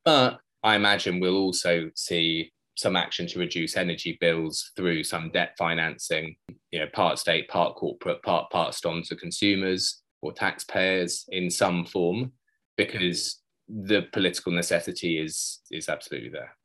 [0.04, 5.54] But I imagine we'll also see some action to reduce energy bills through some debt
[5.56, 6.36] financing,
[6.70, 11.84] you know, part state, part corporate, part passed on to consumers or taxpayers in some
[11.84, 12.32] form,
[12.76, 16.56] because the political necessity is is absolutely there.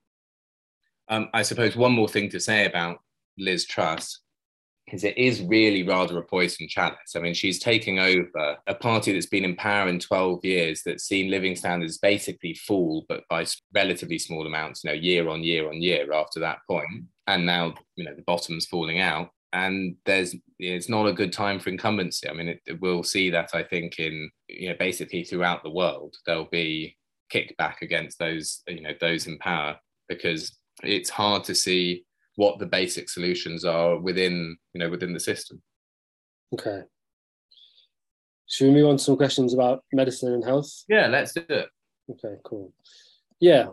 [1.08, 3.00] Um, I suppose one more thing to say about
[3.40, 4.20] Liz Truss
[4.94, 7.16] is it is really rather a poison chalice.
[7.16, 11.06] I mean, she's taking over a party that's been in power in 12 years that's
[11.06, 15.70] seen living standards basically fall, but by relatively small amounts, you know, year on year
[15.70, 16.88] on year after that point.
[17.28, 19.30] And now, you know, the bottom's falling out.
[19.52, 22.30] And there's it's not a good time for incumbency.
[22.30, 26.16] I mean, it, we'll see that I think in you know basically throughout the world
[26.26, 26.96] there'll be
[27.34, 32.06] kickback against those you know those in power because it's hard to see
[32.40, 35.62] what the basic solutions are within you know within the system.
[36.54, 36.84] Okay.
[38.48, 40.72] Should we move on to some questions about medicine and health?
[40.88, 41.68] Yeah let's do it.
[42.10, 42.74] Okay cool.
[43.42, 43.68] Yeah.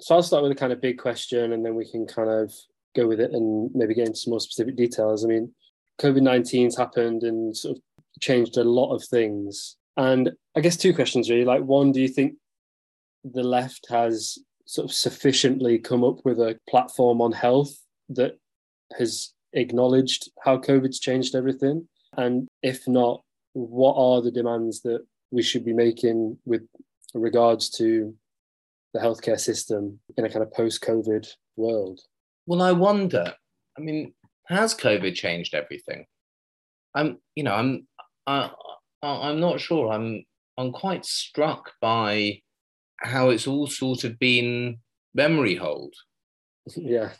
[0.00, 2.54] So i'll start with a kind of big question and then we can kind of
[2.96, 5.22] go with it and maybe get into some more specific details.
[5.22, 5.54] I mean
[6.00, 7.82] covid-19's happened and sort of
[8.22, 9.76] changed a lot of things.
[9.98, 11.44] And i guess two questions really.
[11.44, 12.36] Like one do you think
[13.24, 17.76] the left has sort of sufficiently come up with a platform on health
[18.10, 18.38] that
[18.98, 21.88] has acknowledged how COVID's changed everything?
[22.16, 26.66] And if not, what are the demands that we should be making with
[27.14, 28.14] regards to
[28.94, 32.00] the healthcare system in a kind of post-COVID world?
[32.46, 33.34] Well, I wonder.
[33.76, 34.14] I mean,
[34.46, 36.06] has COVID changed everything?
[36.94, 37.86] I'm, you know, I'm,
[38.26, 38.50] I,
[39.02, 39.90] I'm not sure.
[39.90, 40.24] I'm,
[40.56, 42.40] I'm quite struck by
[42.98, 44.78] how it's all sort of been
[45.14, 45.94] memory hold.
[46.76, 47.10] Yeah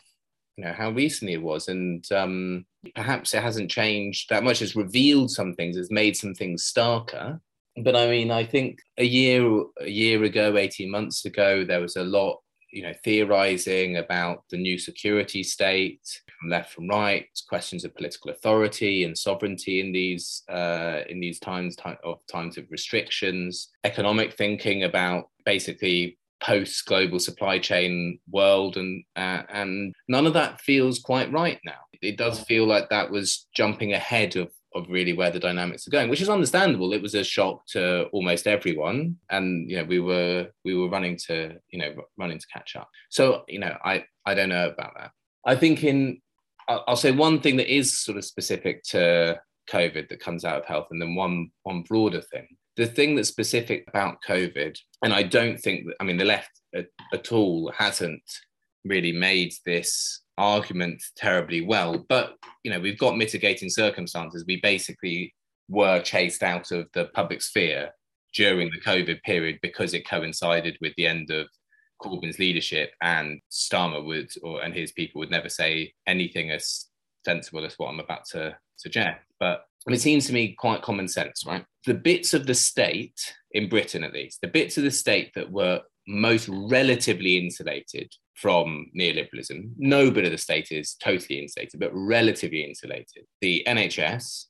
[0.57, 1.67] you know how recently it was.
[1.67, 2.65] And um,
[2.95, 7.39] perhaps it hasn't changed that much it's revealed some things it's made some things starker.
[7.83, 11.95] But i mean i think a year a year ago 18 months ago there was
[11.95, 12.39] a lot
[12.71, 16.01] you know theorizing about the new security state
[16.39, 21.39] from left from right questions of political authority and sovereignty in these uh, in these
[21.39, 29.03] times of times of restrictions economic thinking about basically post global supply chain world and
[29.15, 31.79] uh, and none of that feels quite right now.
[32.01, 35.91] It does feel like that was jumping ahead of of really where the dynamics are
[35.91, 36.93] going which is understandable.
[36.93, 41.17] It was a shock to almost everyone and you know we were we were running
[41.27, 42.89] to you know running to catch up.
[43.09, 45.11] So you know i i don't know about that.
[45.45, 46.21] I think in
[46.67, 50.65] i'll say one thing that is sort of specific to covid that comes out of
[50.65, 52.47] health and then one one broader thing
[52.77, 56.51] the thing that's specific about COVID, and I don't think that, I mean, the left
[56.75, 58.23] at, at all hasn't
[58.85, 64.45] really made this argument terribly well, but, you know, we've got mitigating circumstances.
[64.47, 65.33] We basically
[65.67, 67.89] were chased out of the public sphere
[68.33, 71.47] during the COVID period because it coincided with the end of
[72.01, 76.85] Corbyn's leadership, and Starmer would, or and his people would never say anything as
[77.25, 79.19] sensible as what I'm about to suggest.
[79.39, 81.65] But it seems to me quite common sense, right?
[81.85, 85.51] The bits of the state, in Britain at least, the bits of the state that
[85.51, 91.91] were most relatively insulated from neoliberalism, no bit of the state is totally insulated, but
[91.93, 93.25] relatively insulated.
[93.41, 94.45] The NHS,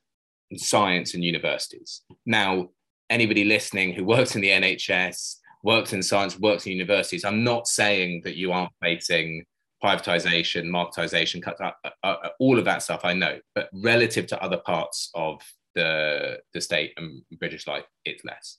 [0.55, 2.01] science, and universities.
[2.25, 2.69] Now,
[3.09, 7.67] anybody listening who works in the NHS, works in science, works in universities, I'm not
[7.67, 9.45] saying that you aren't facing
[9.83, 14.41] privatization, marketization, cut, uh, uh, uh, all of that stuff I know, but relative to
[14.41, 15.41] other parts of
[15.75, 18.57] the, the state and British life, it's less.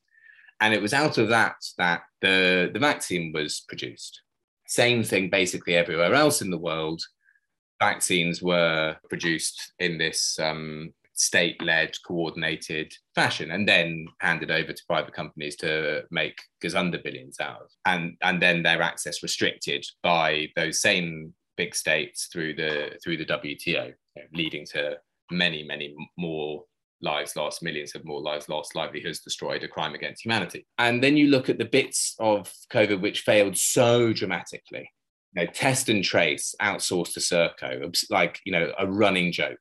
[0.60, 4.22] And it was out of that that the, the vaccine was produced.
[4.66, 7.02] Same thing basically everywhere else in the world.
[7.80, 15.12] Vaccines were produced in this um, state-led, coordinated fashion, and then handed over to private
[15.12, 20.80] companies to make gazunder billions out of, and and then their access restricted by those
[20.80, 24.96] same big states through the through the WTO, you know, leading to
[25.30, 26.64] many many more
[27.00, 30.66] lives lost, millions of more lives lost, livelihoods destroyed, a crime against humanity.
[30.78, 34.90] And then you look at the bits of COVID which failed so dramatically.
[35.34, 39.58] You know, test and trace outsourced to Serco, like you know, a running joke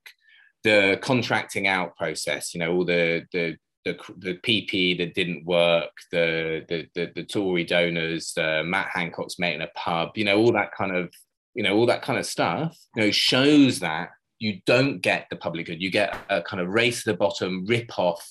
[0.67, 5.91] the contracting out process, you know, all the the the, the PP that didn't work,
[6.11, 10.37] the the the, the Tory donors, uh, Matt Hancock's mate in a pub, you know,
[10.37, 11.13] all that kind of
[11.53, 15.37] you know all that kind of stuff, you know, shows that you don't get the
[15.37, 15.81] public good.
[15.81, 18.27] You get a kind of race to the bottom, rip off,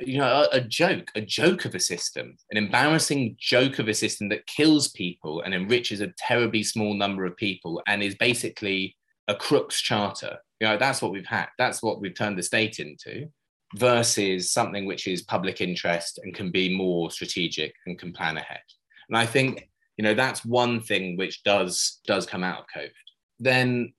[0.00, 3.94] you know, a, a joke, a joke of a system, an embarrassing joke of a
[3.94, 8.96] system that kills people and enriches a terribly small number of people and is basically
[9.28, 11.48] a crook's charter you know, that's what we've had.
[11.58, 13.28] That's what we've turned the state into
[13.76, 18.60] versus something which is public interest and can be more strategic and can plan ahead.
[19.08, 22.90] And I think, you know, that's one thing which does does come out of COVID.
[23.38, 23.92] Then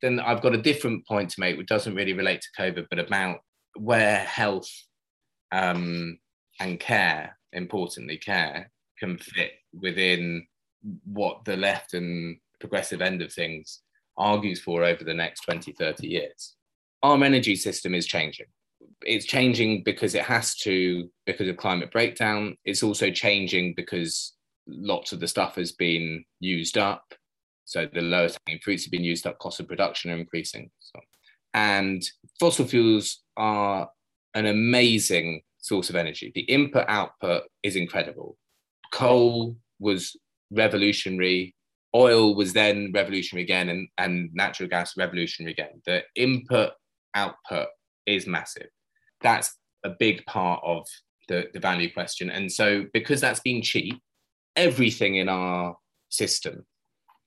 [0.00, 3.00] then I've got a different point to make, which doesn't really relate to COVID, but
[3.00, 3.40] about
[3.74, 4.70] where health
[5.52, 6.18] um,
[6.60, 10.46] and care, importantly, care, can fit within
[11.04, 13.82] what the left and progressive end of things
[14.18, 16.54] argues for over the next 20, 30 years.
[17.02, 18.46] Our energy system is changing.
[19.02, 22.56] It's changing because it has to, because of climate breakdown.
[22.64, 24.34] It's also changing because
[24.66, 27.14] lots of the stuff has been used up.
[27.64, 30.70] So the lowest hanging fruits have been used up, cost of production are increasing.
[30.80, 31.00] So,
[31.54, 32.02] and
[32.40, 33.88] fossil fuels are
[34.34, 36.32] an amazing source of energy.
[36.34, 38.36] The input output is incredible.
[38.92, 40.16] Coal was
[40.50, 41.54] revolutionary
[41.94, 45.80] oil was then revolutionary again and, and natural gas revolutionary again.
[45.86, 46.72] The input
[47.14, 47.68] output
[48.06, 48.68] is massive.
[49.20, 50.86] That's a big part of
[51.28, 52.30] the, the value question.
[52.30, 54.00] And so, because that's been cheap,
[54.56, 55.76] everything in our
[56.08, 56.66] system,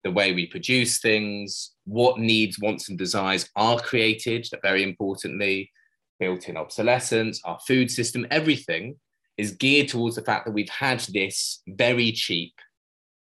[0.04, 5.72] the way we produce things, what needs, wants, and desires are created, that, very importantly,
[6.20, 8.96] built in obsolescence, our food system, everything
[9.38, 12.54] is geared towards the fact that we've had this very cheap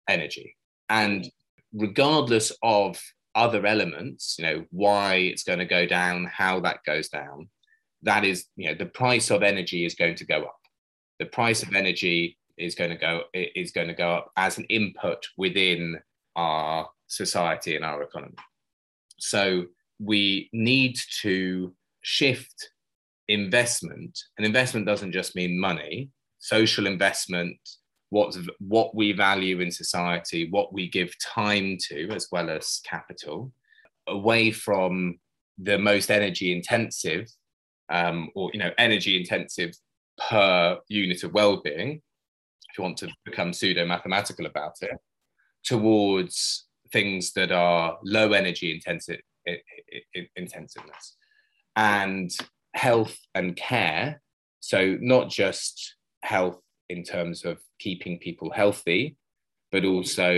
[0.09, 0.57] energy.
[0.91, 1.31] And
[1.73, 3.01] regardless of
[3.35, 7.49] other elements, you know, why it's going to go down, how that goes down,
[8.03, 10.59] that is, you know, the price of energy is going to go up.
[11.19, 14.65] The price of energy is going to go is going to go up as an
[14.65, 15.99] input within
[16.37, 18.35] our society and our economy.
[19.19, 19.67] So
[19.99, 22.71] we need to shift
[23.29, 26.11] investment, and investment doesn't just mean money.
[26.39, 27.59] Social investment,
[28.11, 33.53] what what we value in society, what we give time to, as well as capital,
[34.09, 35.19] away from
[35.59, 37.27] the most energy intensive,
[37.91, 39.73] um, or you know, energy intensive
[40.29, 42.03] per unit of well-being,
[42.69, 44.99] if you want to become pseudo mathematical about it,
[45.65, 49.21] towards things that are low energy intensive
[50.37, 51.17] intensiveness
[51.77, 52.31] and
[52.75, 54.21] health and care.
[54.61, 59.17] So not just health in terms of keeping people healthy,
[59.73, 60.31] but also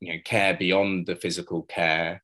[0.00, 2.22] you know care beyond the physical care,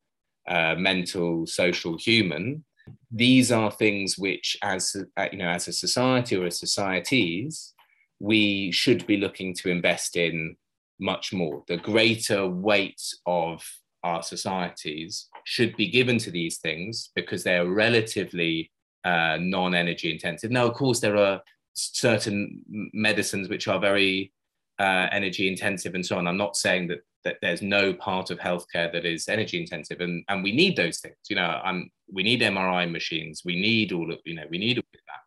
[0.48, 2.64] uh, mental, social, human.
[3.10, 7.74] These are things which, as uh, you know, as a society or as societies,
[8.18, 10.56] we should be looking to invest in
[11.00, 11.62] much more.
[11.68, 13.62] The greater weight of
[14.02, 18.70] our societies should be given to these things because they are relatively
[19.04, 20.50] uh, non-energy intensive.
[20.50, 21.40] Now, of course, there are
[21.74, 24.32] certain medicines which are very
[24.78, 26.26] uh, energy intensive and so on.
[26.26, 30.24] I'm not saying that that there's no part of healthcare that is energy intensive, and
[30.28, 31.16] and we need those things.
[31.28, 34.78] You know, I'm we need MRI machines, we need all of you know, we need
[34.78, 35.22] all of that.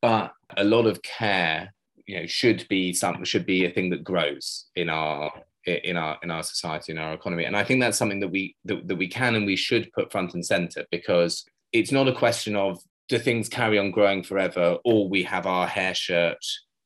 [0.00, 1.72] But a lot of care,
[2.06, 5.32] you know, should be something should be a thing that grows in our
[5.66, 8.54] in our in our society in our economy and i think that's something that we
[8.66, 12.12] that, that we can and we should put front and center because it's not a
[12.12, 16.44] question of do things carry on growing forever or we have our hair shirt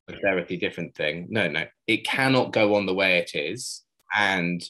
[0.09, 1.27] a therapy different thing?
[1.31, 1.65] No no.
[1.87, 3.85] It cannot go on the way it is
[4.17, 4.63] and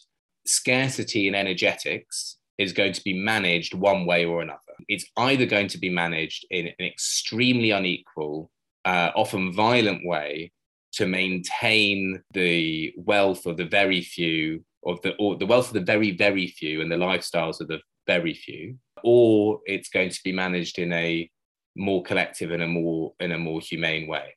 [0.46, 4.58] scarcity in energetics is going to be managed one way or another.
[4.88, 8.50] It's either going to be managed in an extremely unequal
[8.84, 10.52] uh, often violent way
[10.92, 15.80] to maintain the wealth of the very few of the or the wealth of the
[15.80, 20.32] very very few and the lifestyles of the very few or it's going to be
[20.32, 21.30] managed in a
[21.78, 24.34] more collective in a more in a more humane way.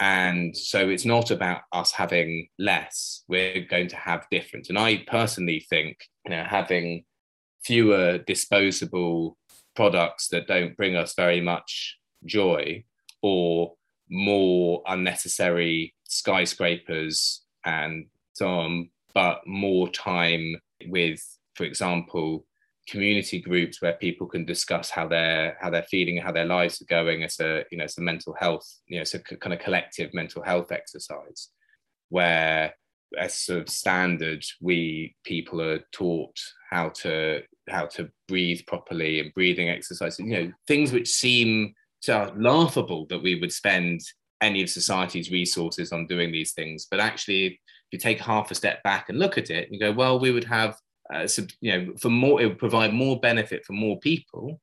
[0.00, 4.68] And so it's not about us having less we're going to have different.
[4.68, 7.04] And i personally think you know having
[7.64, 9.36] fewer disposable
[9.74, 12.84] products that don't bring us very much joy
[13.22, 13.74] or
[14.10, 21.20] more unnecessary skyscrapers and so on but more time with
[21.54, 22.44] for example
[22.88, 26.86] community groups where people can discuss how they're how they're feeling how their lives are
[26.86, 29.60] going as a you know it's a mental health you know it's a kind of
[29.60, 31.50] collective mental health exercise
[32.08, 32.74] where
[33.18, 36.36] as sort of standard we people are taught
[36.70, 42.32] how to how to breathe properly and breathing exercises you know things which seem so
[42.36, 44.00] laughable that we would spend
[44.40, 46.86] any of society's resources on doing these things.
[46.90, 47.58] But actually if
[47.92, 50.44] you take half a step back and look at it you go well we would
[50.44, 50.76] have
[51.12, 51.28] uh,
[51.60, 54.60] you know, for more, it would provide more benefit for more people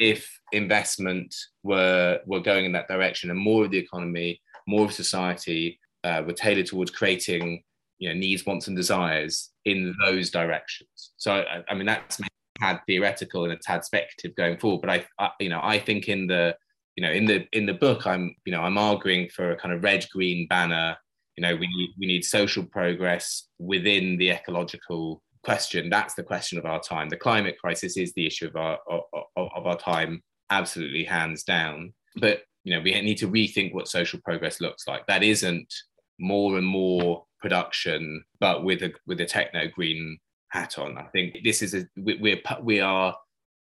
[0.00, 4.92] if investment were were going in that direction and more of the economy, more of
[4.92, 7.62] society uh, were tailored towards creating,
[7.98, 11.12] you know, needs, wants, and desires in those directions.
[11.16, 12.20] So, I, I mean, that's
[12.60, 16.08] had theoretical and a tad speculative going forward, but I, I, you know, I think
[16.08, 16.56] in the
[16.96, 19.74] you know in the in the book i'm you know i'm arguing for a kind
[19.74, 20.96] of red green banner
[21.36, 25.90] you know we need we need social progress within the ecological question.
[25.90, 27.08] That's the question of our time.
[27.08, 29.02] The climate crisis is the issue of our of,
[29.36, 31.92] of our time, absolutely hands down.
[32.16, 35.06] But you know, we need to rethink what social progress looks like.
[35.06, 35.72] That isn't
[36.18, 40.18] more and more production, but with a with a techno green
[40.48, 40.96] hat on.
[40.98, 43.14] I think this is a we're we are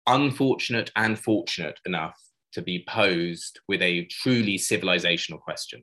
[0.06, 2.18] unfortunate and fortunate enough
[2.52, 5.82] to be posed with a truly civilizational question.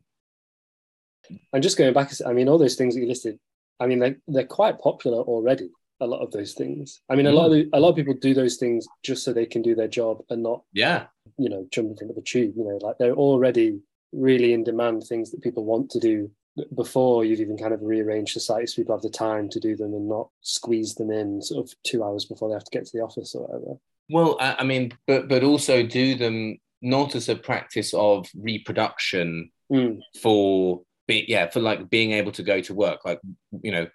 [1.54, 3.40] And just going back, I mean, all those things that you listed,
[3.80, 5.70] I mean, they're, they're quite popular already.
[6.00, 7.02] A lot of those things.
[7.10, 9.34] I mean, a lot of the, a lot of people do those things just so
[9.34, 11.06] they can do their job and not, yeah,
[11.38, 12.54] you know, jump in front of a tube.
[12.56, 13.80] You know, like they're already
[14.12, 16.32] really in demand things that people want to do
[16.76, 19.94] before you've even kind of rearranged society so people have the time to do them
[19.94, 22.92] and not squeeze them in sort of two hours before they have to get to
[22.94, 23.80] the office or whatever.
[24.10, 30.00] Well, I mean, but but also do them not as a practice of reproduction mm.
[30.22, 33.04] for be, yeah for like being able to go to work.
[33.04, 33.20] Like
[33.62, 33.88] you know,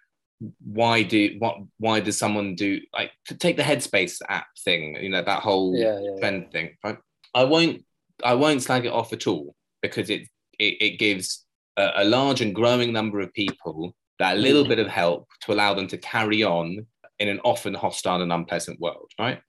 [0.64, 4.96] why do what why does someone do like take the Headspace app thing?
[5.00, 6.50] You know that whole yeah, yeah, trend yeah.
[6.50, 6.76] thing.
[6.84, 6.98] Right?
[7.34, 7.84] I won't
[8.24, 10.22] I won't slag it off at all because it
[10.58, 11.44] it, it gives
[11.76, 14.68] a, a large and growing number of people that little mm.
[14.68, 16.86] bit of help to allow them to carry on
[17.18, 19.40] in an often hostile and unpleasant world, right?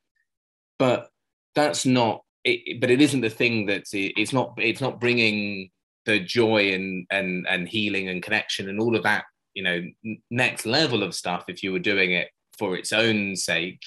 [0.83, 1.09] but
[1.55, 5.69] that's not it, but it isn't the thing that's it's not it's not bringing
[6.05, 9.23] the joy and and and healing and connection and all of that
[9.53, 13.81] you know next level of stuff if you were doing it for its own sake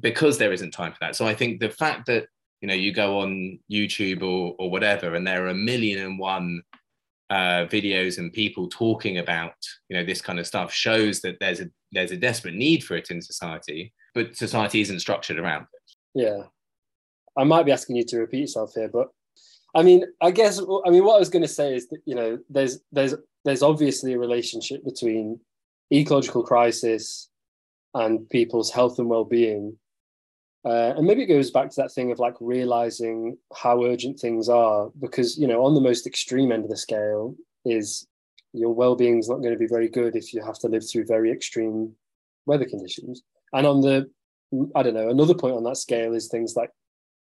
[0.00, 2.26] because there isn't time for that so i think the fact that
[2.60, 6.18] you know you go on youtube or or whatever and there are a million and
[6.18, 6.62] one
[7.30, 9.54] uh, videos and people talking about
[9.88, 12.96] you know this kind of stuff shows that there's a there's a desperate need for
[12.96, 15.80] it in society but society isn't structured around it
[16.14, 16.42] yeah.
[17.36, 19.08] I might be asking you to repeat yourself here, but
[19.74, 22.14] I mean, I guess I mean what I was going to say is that you
[22.14, 23.14] know there's there's
[23.44, 25.40] there's obviously a relationship between
[25.92, 27.28] ecological crisis
[27.94, 29.76] and people's health and well-being,
[30.64, 34.48] uh, and maybe it goes back to that thing of like realizing how urgent things
[34.48, 37.34] are because you know on the most extreme end of the scale
[37.64, 38.06] is
[38.52, 41.06] your well-being is not going to be very good if you have to live through
[41.06, 41.92] very extreme
[42.46, 43.22] weather conditions,
[43.52, 44.08] and on the
[44.74, 45.08] I don't know.
[45.08, 46.70] Another point on that scale is things like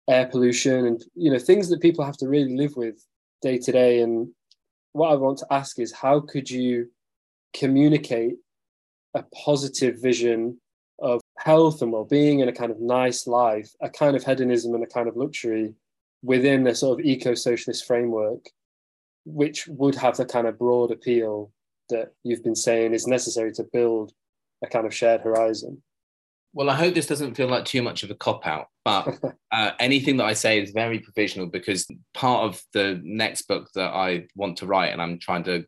[0.10, 3.04] air pollution and you know things that people have to really live with
[3.42, 4.02] day to day.
[4.02, 4.30] And
[4.94, 6.90] what I want to ask is, how could you
[7.54, 8.36] communicate
[9.16, 10.60] a positive vision
[11.00, 14.84] of health and well-being and a kind of nice life, a kind of hedonism and
[14.84, 15.74] a kind of luxury
[16.24, 18.46] within a sort of eco-socialist framework,
[19.26, 21.52] which would have the kind of broad appeal
[21.90, 24.14] that you've been saying is necessary to build
[24.64, 25.82] a kind of shared horizon.
[26.54, 29.18] Well, I hope this doesn't feel like too much of a cop out, but
[29.52, 33.92] uh, anything that I say is very provisional because part of the next book that
[33.92, 35.66] I want to write, and I'm trying to,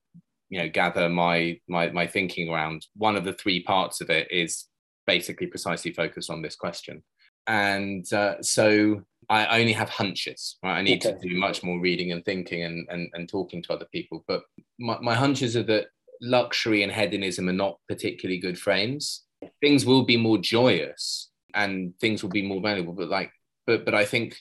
[0.50, 2.86] you know, gather my my my thinking around.
[2.96, 4.66] One of the three parts of it is
[5.08, 7.04] basically precisely focused on this question,
[7.48, 10.58] and uh, so I only have hunches.
[10.62, 10.78] Right?
[10.78, 11.18] I need okay.
[11.20, 14.24] to do much more reading and thinking and and, and talking to other people.
[14.28, 14.44] But
[14.78, 15.88] my, my hunches are that
[16.22, 19.25] luxury and hedonism are not particularly good frames
[19.62, 22.94] things will be more joyous and things will be more valuable.
[22.94, 23.32] But like,
[23.66, 24.38] but but I think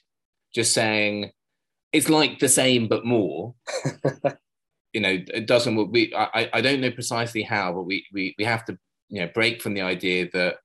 [0.54, 1.30] just saying
[1.92, 3.54] it's like the same but more.
[4.92, 5.90] you know, it doesn't.
[5.90, 8.78] We I I don't know precisely how, but we we we have to
[9.08, 10.56] you know break from the idea that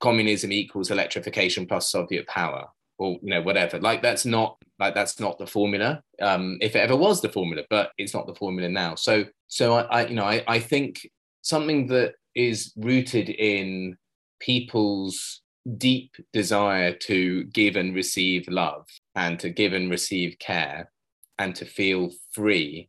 [0.00, 2.68] communism equals electrification plus Soviet power
[2.98, 6.80] or you know whatever like that's not like that's not the formula um if it
[6.80, 10.14] ever was the formula but it's not the formula now so so i, I you
[10.14, 11.08] know I, I think
[11.42, 13.96] something that is rooted in
[14.38, 15.40] people's
[15.78, 20.92] deep desire to give and receive love and to give and receive care
[21.38, 22.88] and to feel free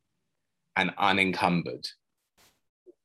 [0.75, 1.87] and unencumbered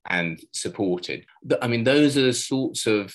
[0.09, 1.24] and supported.
[1.62, 3.14] I mean, those are the sorts of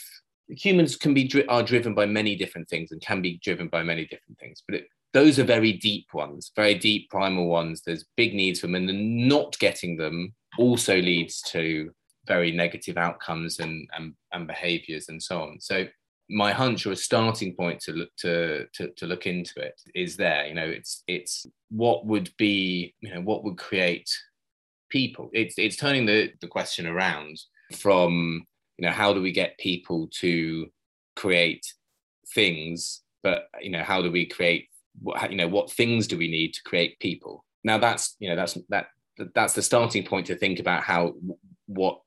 [0.50, 4.06] humans can be are driven by many different things and can be driven by many
[4.06, 7.82] different things, but it, those are very deep ones, very deep primal ones.
[7.86, 11.92] There's big needs for them, and not getting them also leads to
[12.28, 15.60] very negative outcomes and, and, and behaviors and so on.
[15.60, 15.86] So
[16.30, 20.18] my hunch or a starting point to look to, to to look into it is
[20.18, 20.46] there.
[20.46, 24.10] You know, it's it's what would be, you know, what would create
[24.90, 25.30] people.
[25.34, 27.40] It's it's turning the, the question around
[27.78, 28.46] from,
[28.78, 30.68] you know, how do we get people to
[31.16, 31.66] create
[32.34, 34.68] things, but you know, how do we create
[35.02, 37.46] what you know, what things do we need to create people?
[37.64, 38.88] Now that's you know, that's that
[39.34, 41.14] that's the starting point to think about how
[41.68, 42.02] what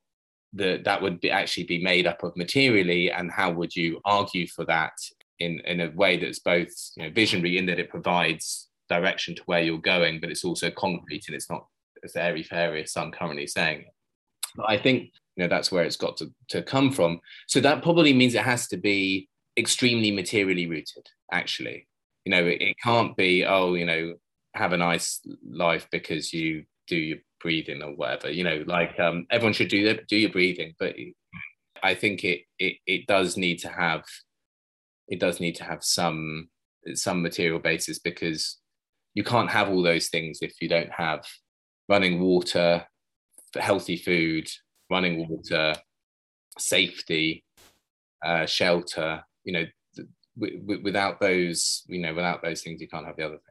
[0.53, 4.46] that that would be actually be made up of materially and how would you argue
[4.46, 4.92] for that
[5.38, 9.42] in in a way that's both you know, visionary in that it provides direction to
[9.46, 11.66] where you're going but it's also concrete and it's not
[12.05, 13.84] as airy fairy as I'm currently saying.
[14.57, 17.20] But i think you know that's where it's got to, to come from.
[17.46, 21.86] So that probably means it has to be extremely materially rooted actually.
[22.24, 24.14] You know it, it can't be oh you know
[24.55, 29.26] have a nice life because you do your breathing or whatever you know like um,
[29.30, 30.95] everyone should do their, do your breathing but
[31.82, 34.05] I think it it it does need to have
[35.09, 36.49] it does need to have some
[36.95, 38.59] some material basis because
[39.14, 41.24] you can't have all those things if you don't have
[41.88, 42.86] running water,
[43.59, 44.49] healthy food,
[44.88, 45.74] running water,
[46.59, 47.45] safety,
[48.24, 49.24] uh, shelter.
[49.45, 49.64] You know,
[50.38, 53.49] w- w- without those, you know, without those things, you can't have the other things.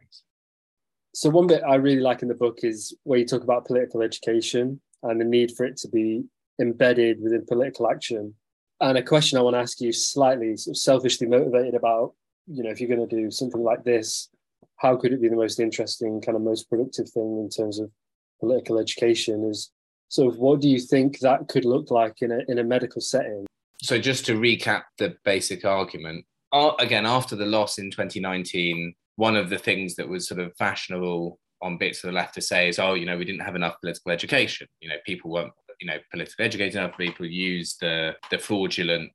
[1.14, 4.02] So one bit I really like in the book is where you talk about political
[4.02, 6.24] education and the need for it to be
[6.62, 8.36] embedded within political action.
[8.82, 12.14] And a question I want to ask you, slightly sort of selfishly motivated about,
[12.48, 14.30] you know, if you're going to do something like this,
[14.78, 17.92] how could it be the most interesting, kind of most productive thing in terms of
[18.40, 19.44] political education?
[19.50, 19.72] Is
[20.08, 23.02] sort of what do you think that could look like in a in a medical
[23.02, 23.46] setting?
[23.82, 29.50] So just to recap the basic argument, again after the loss in 2019, one of
[29.50, 32.80] the things that was sort of fashionable on bits of the left to say is,
[32.80, 34.66] oh, you know, we didn't have enough political education.
[34.80, 35.52] You know, people weren't,
[35.82, 36.98] you know, politically educated enough.
[36.98, 39.12] People used the the fraudulent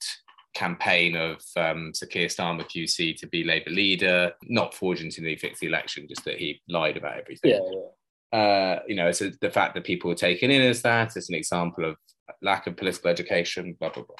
[0.55, 5.49] campaign of um, Sir Keir Starmer QC to be Labour leader, not fraudulently fix the
[5.49, 7.53] fixed election, just that he lied about everything.
[7.53, 8.39] Yeah, yeah.
[8.39, 11.35] Uh, you know, so the fact that people were taken in as that is an
[11.35, 11.97] example of
[12.43, 14.17] lack of political education, blah blah blah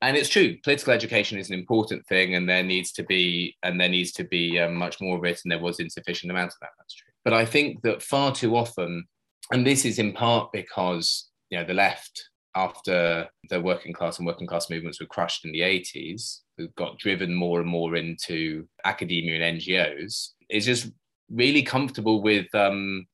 [0.00, 3.80] and it's true political education is an important thing and there needs to be and
[3.80, 6.58] there needs to be um, much more of it and there was insufficient amount of
[6.60, 7.12] that that's true.
[7.24, 9.04] But i think that far too often
[9.52, 14.26] and this is in part because you know the left after the working class and
[14.26, 16.40] working class movements were crushed in the 80s
[16.76, 20.90] got driven more and more into academia and ngos is just
[21.30, 23.06] really comfortable with um,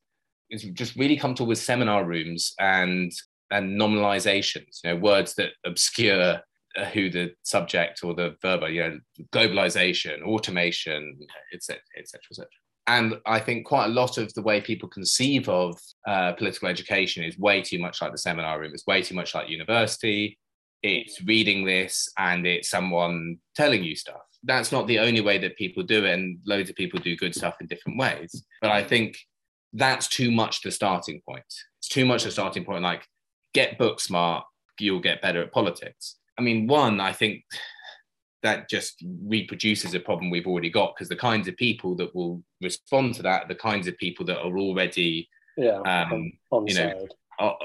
[0.50, 3.12] is just really comfortable with seminar rooms and
[3.50, 6.40] and nominalizations you know words that obscure
[6.92, 8.98] who the subject or the verb are, you know,
[9.32, 11.18] globalization, automation,
[11.52, 12.48] etc., etc., etc.
[12.86, 17.24] And I think quite a lot of the way people conceive of uh, political education
[17.24, 18.72] is way too much like the seminar room.
[18.74, 20.38] It's way too much like university.
[20.82, 24.20] It's reading this and it's someone telling you stuff.
[24.42, 27.34] That's not the only way that people do it, and loads of people do good
[27.34, 28.44] stuff in different ways.
[28.60, 29.16] But I think
[29.72, 31.44] that's too much the starting point.
[31.78, 32.82] It's too much the starting point.
[32.82, 33.06] Like,
[33.54, 34.44] get book smart,
[34.78, 37.44] you'll get better at politics I mean, one, I think
[38.42, 42.42] that just reproduces a problem we've already got because the kinds of people that will
[42.60, 47.08] respond to that, the kinds of people that are already, yeah, um, on, you know,
[47.38, 47.56] are,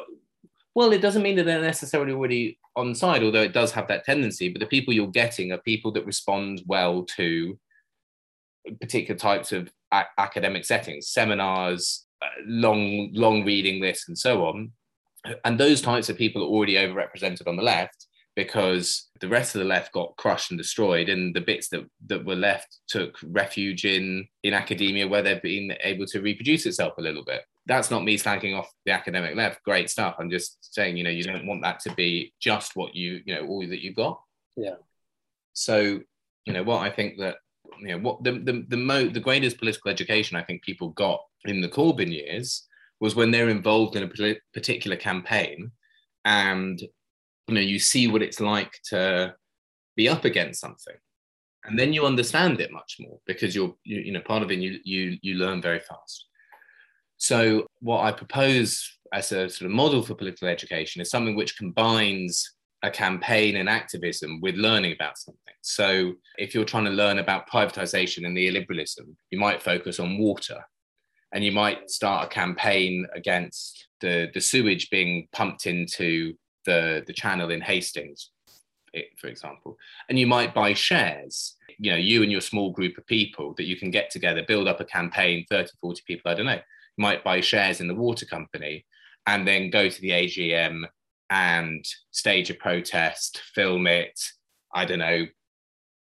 [0.75, 4.05] well, it doesn't mean that they're necessarily already on side, although it does have that
[4.05, 4.49] tendency.
[4.49, 7.59] But the people you're getting are people that respond well to
[8.79, 14.71] particular types of a- academic settings, seminars, uh, long long reading lists, and so on.
[15.43, 18.07] And those types of people are already overrepresented on the left
[18.39, 22.23] because the rest of the left got crushed and destroyed and the bits that, that
[22.23, 27.01] were left took refuge in in academia where they've been able to reproduce itself a
[27.01, 27.41] little bit.
[27.65, 29.63] That's not me slagging off the academic left.
[29.63, 30.15] Great stuff.
[30.19, 33.35] I'm just saying you know you don't want that to be just what you you
[33.35, 34.21] know all that you've got.
[34.55, 34.75] Yeah.
[35.53, 35.99] So
[36.49, 37.35] you know what i think that
[37.79, 41.21] you know what the the the, mo- the greatest political education i think people got
[41.45, 42.67] in the corbyn years
[42.99, 45.71] was when they're involved in a particular campaign
[46.25, 46.81] and
[47.49, 49.33] you know you see what it's like to
[49.95, 50.95] be up against something
[51.65, 54.59] and then you understand it much more because you're you, you know part of it
[54.59, 56.25] you you you learn very fast
[57.17, 61.57] so what i propose as a sort of model for political education is something which
[61.57, 65.53] combines a campaign and activism with learning about something.
[65.61, 70.63] So, if you're trying to learn about privatization and neoliberalism, you might focus on water
[71.33, 76.33] and you might start a campaign against the, the sewage being pumped into
[76.69, 78.29] the, the channel in Hastings,
[79.17, 83.05] for example, and you might buy shares, you know, you and your small group of
[83.07, 86.45] people that you can get together, build up a campaign, 30, 40 people, I don't
[86.45, 88.85] know, you might buy shares in the water company
[89.25, 90.83] and then go to the AGM
[91.29, 94.19] and stage a protest, film it,
[94.73, 95.25] I don't know,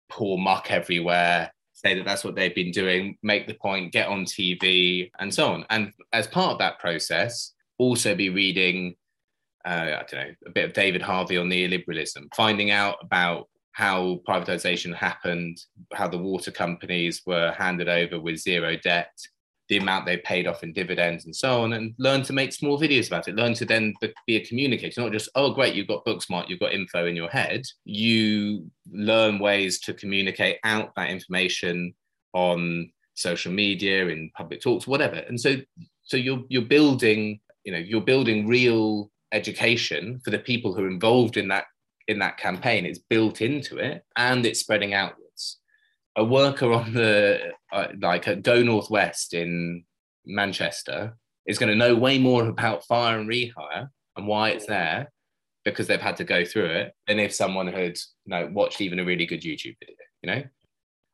[0.10, 4.26] pour muck everywhere, say that that's what they've been doing, make the point, get on
[4.26, 5.66] TV, and so on.
[5.70, 8.96] And as part of that process, also be reading
[9.68, 14.22] Uh, I don't know, a bit of David Harvey on neoliberalism, finding out about how
[14.28, 15.58] privatization happened,
[15.94, 19.12] how the water companies were handed over with zero debt,
[19.68, 22.80] the amount they paid off in dividends and so on, and learn to make small
[22.80, 23.36] videos about it.
[23.36, 23.94] Learn to then
[24.26, 27.30] be a communicator, not just, oh, great, you've got Booksmart, you've got info in your
[27.30, 27.64] head.
[27.84, 31.94] You learn ways to communicate out that information
[32.32, 35.18] on social media, in public talks, whatever.
[35.18, 35.58] And so,
[36.04, 40.90] so you're, you're building, you know, you're building real education for the people who are
[40.90, 41.66] involved in that
[42.08, 42.86] in that campaign.
[42.86, 45.58] It's built into it and it's spreading outwards.
[46.16, 49.84] A worker on the uh, like at go northwest in
[50.26, 55.12] manchester is going to know way more about fire and rehire and why it's there
[55.64, 59.00] because they've had to go through it than if someone had you know watched even
[59.00, 60.44] a really good YouTube video, you know?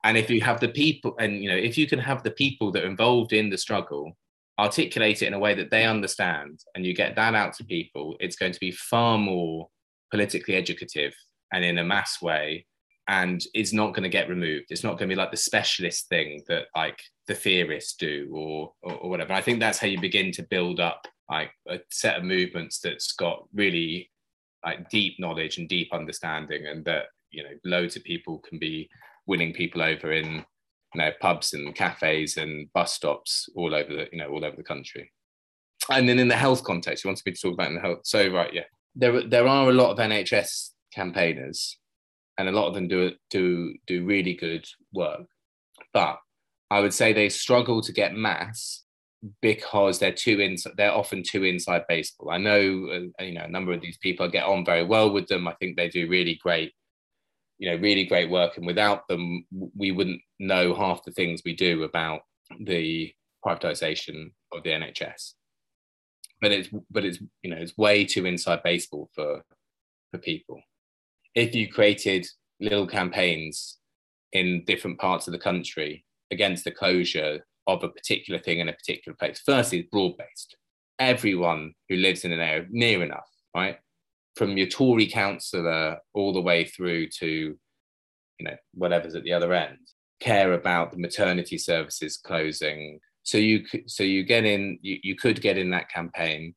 [0.05, 2.71] And if you have the people, and you know, if you can have the people
[2.71, 4.17] that are involved in the struggle
[4.59, 8.15] articulate it in a way that they understand and you get that out to people,
[8.19, 9.69] it's going to be far more
[10.11, 11.13] politically educative
[11.51, 12.65] and in a mass way
[13.07, 14.67] and it's not going to get removed.
[14.69, 18.73] It's not going to be like the specialist thing that like the theorists do or,
[18.81, 19.33] or, or whatever.
[19.33, 23.11] I think that's how you begin to build up like a set of movements that's
[23.13, 24.09] got really
[24.65, 28.89] like deep knowledge and deep understanding and that you know loads of people can be
[29.25, 30.45] winning people over in
[30.93, 34.55] you know pubs and cafes and bus stops all over the you know all over
[34.55, 35.11] the country.
[35.89, 38.01] And then in the health context you wanted me to talk about in the health
[38.03, 38.63] so right yeah.
[38.95, 41.77] There there are a lot of nhs campaigners
[42.37, 45.27] and a lot of them do it do do really good work.
[45.93, 46.17] But
[46.71, 48.83] i would say they struggle to get mass
[49.41, 52.31] because they're too inside they're often too inside baseball.
[52.31, 55.27] I know uh, you know a number of these people get on very well with
[55.27, 55.47] them.
[55.47, 56.73] I think they do really great
[57.59, 59.45] you know really great work and without them
[59.75, 62.21] we wouldn't know half the things we do about
[62.59, 63.13] the
[63.45, 65.33] privatization of the nhs
[66.41, 69.41] but it's but it's you know it's way too inside baseball for
[70.11, 70.61] for people
[71.35, 72.25] if you created
[72.59, 73.79] little campaigns
[74.33, 78.73] in different parts of the country against the closure of a particular thing in a
[78.73, 79.41] particular place.
[79.45, 80.57] Firstly, it's broad based.
[80.99, 83.77] Everyone who lives in an area near enough, right?
[84.35, 87.57] From your Tory councillor all the way through to, you
[88.45, 89.77] know, whatever's at the other end,
[90.19, 92.99] care about the maternity services closing.
[93.23, 96.55] So you so you get in, you, you could get in that campaign,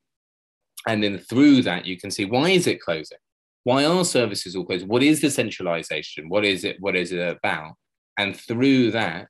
[0.87, 3.19] and then through that you can see why is it closing?
[3.67, 4.87] why are services all closed?
[4.87, 6.29] What is the centralization?
[6.29, 6.77] What is it?
[6.79, 7.73] What is it about?
[8.17, 9.27] And through that,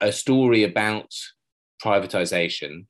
[0.00, 1.12] a story about
[1.84, 2.86] privatization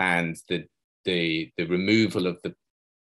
[0.00, 0.64] and the
[1.04, 2.56] the the removal of the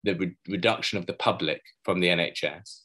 [0.05, 2.83] the re- reduction of the public from the NHS,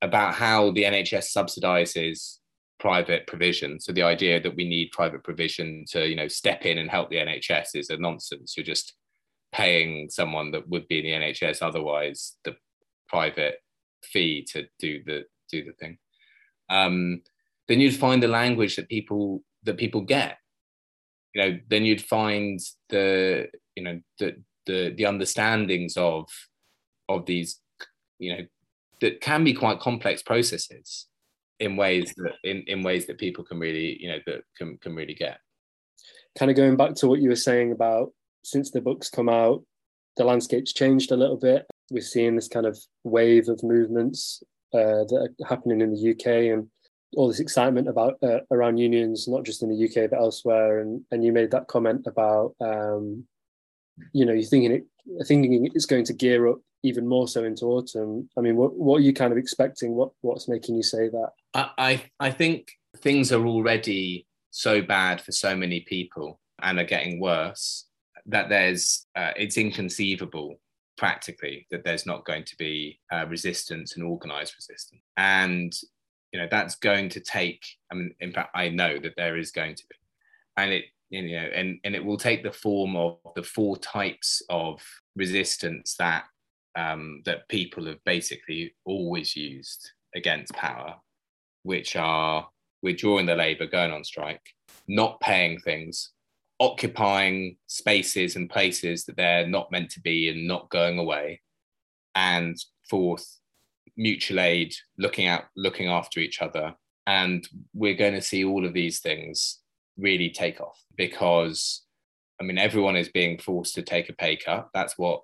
[0.00, 2.38] about how the NHS subsidizes
[2.78, 3.80] private provision.
[3.80, 7.10] So the idea that we need private provision to you know step in and help
[7.10, 8.54] the NHS is a nonsense.
[8.56, 8.94] You're just
[9.52, 12.56] paying someone that would be in the NHS otherwise the
[13.08, 13.56] private
[14.02, 15.98] fee to do the do the thing
[16.70, 17.20] um,
[17.68, 20.38] then you'd find the language that people that people get
[21.34, 24.36] you know then you'd find the you know the
[24.66, 26.28] the the understandings of
[27.08, 27.60] of these
[28.18, 28.44] you know
[29.00, 31.06] that can be quite complex processes
[31.58, 34.94] in ways that in, in ways that people can really you know that can, can
[34.94, 35.38] really get.
[36.38, 39.62] Kind of going back to what you were saying about since the books come out
[40.16, 41.66] the landscape's changed a little bit.
[41.90, 44.42] We're seeing this kind of wave of movements
[44.74, 46.68] uh, that are happening in the UK and
[47.16, 50.80] all this excitement about uh, around unions, not just in the UK but elsewhere.
[50.80, 53.24] And and you made that comment about um,
[54.12, 57.66] you know you're thinking it thinking it's going to gear up even more so into
[57.66, 58.28] autumn.
[58.36, 59.94] I mean, what what are you kind of expecting?
[59.94, 61.30] What what's making you say that?
[61.54, 66.84] I I, I think things are already so bad for so many people and are
[66.84, 67.86] getting worse
[68.26, 70.56] that there's uh, it's inconceivable
[70.98, 75.72] practically that there's not going to be uh, resistance and organized resistance and
[76.32, 79.50] you know that's going to take i mean in fact i know that there is
[79.50, 79.96] going to be
[80.58, 84.42] and it you know and and it will take the form of the four types
[84.48, 84.82] of
[85.14, 86.24] resistance that
[86.74, 90.96] um, that people have basically always used against power
[91.62, 92.48] which are
[92.82, 94.42] withdrawing the labor going on strike
[94.88, 96.12] not paying things
[96.60, 101.40] occupying spaces and places that they're not meant to be and not going away
[102.14, 102.56] and
[102.88, 103.38] fourth
[103.96, 106.74] mutual aid looking out looking after each other.
[107.06, 109.58] And we're going to see all of these things
[110.02, 111.82] really take off because
[112.40, 114.68] i mean everyone is being forced to take a pay cut.
[114.74, 115.22] That's what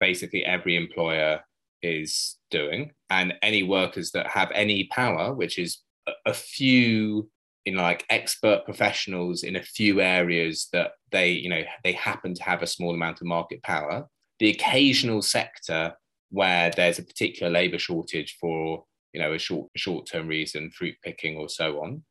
[0.00, 1.40] basically every employer
[1.82, 2.92] is doing.
[3.10, 5.78] And any workers that have any power which is
[6.26, 7.30] a few
[7.64, 12.42] in like expert professionals in a few areas that they you know they happen to
[12.42, 14.06] have a small amount of market power
[14.38, 15.92] the occasional sector
[16.30, 20.94] where there's a particular labor shortage for you know a short short term reason fruit
[21.02, 22.02] picking or so on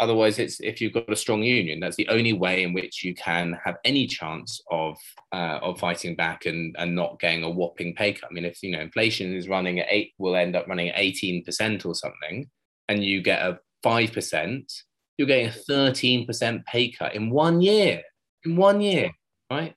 [0.00, 3.14] otherwise it's if you've got a strong union that's the only way in which you
[3.14, 4.96] can have any chance of
[5.32, 8.62] uh, of fighting back and and not getting a whopping pay cut i mean if
[8.62, 12.48] you know inflation is running at 8 will end up running at 18% or something
[12.88, 14.82] and you get a 5%,
[15.16, 18.02] you're getting a 13% pay cut in one year.
[18.44, 19.10] In one year,
[19.50, 19.74] right?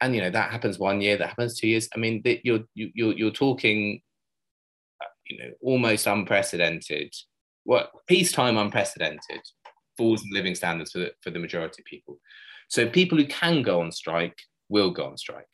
[0.00, 1.88] And you know that happens one year, that happens two years.
[1.94, 4.00] I mean, you're you're you're talking,
[5.02, 7.12] uh, you know, almost unprecedented.
[7.64, 9.40] What peacetime unprecedented
[9.98, 12.18] falls in living standards for the, for the majority of people.
[12.68, 14.38] So people who can go on strike
[14.70, 15.46] will go on strike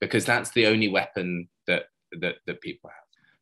[0.00, 1.84] because that's the only weapon that
[2.20, 2.96] that, that people have.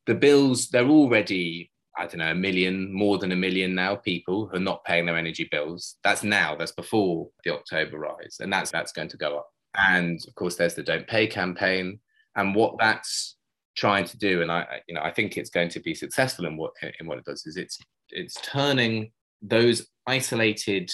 [0.06, 4.46] The bills, they're already, I don't know, a million, more than a million now people
[4.46, 5.96] who are not paying their energy bills.
[6.04, 9.48] That's now, that's before the October rise, and that's that's going to go up.
[9.76, 12.00] And of course, there's the Don't Pay campaign,
[12.36, 13.36] and what that's
[13.76, 16.56] trying to do, and I, you know, I think it's going to be successful in
[16.56, 17.78] what in what it does is it's
[18.10, 19.10] it's turning
[19.44, 20.90] those isolated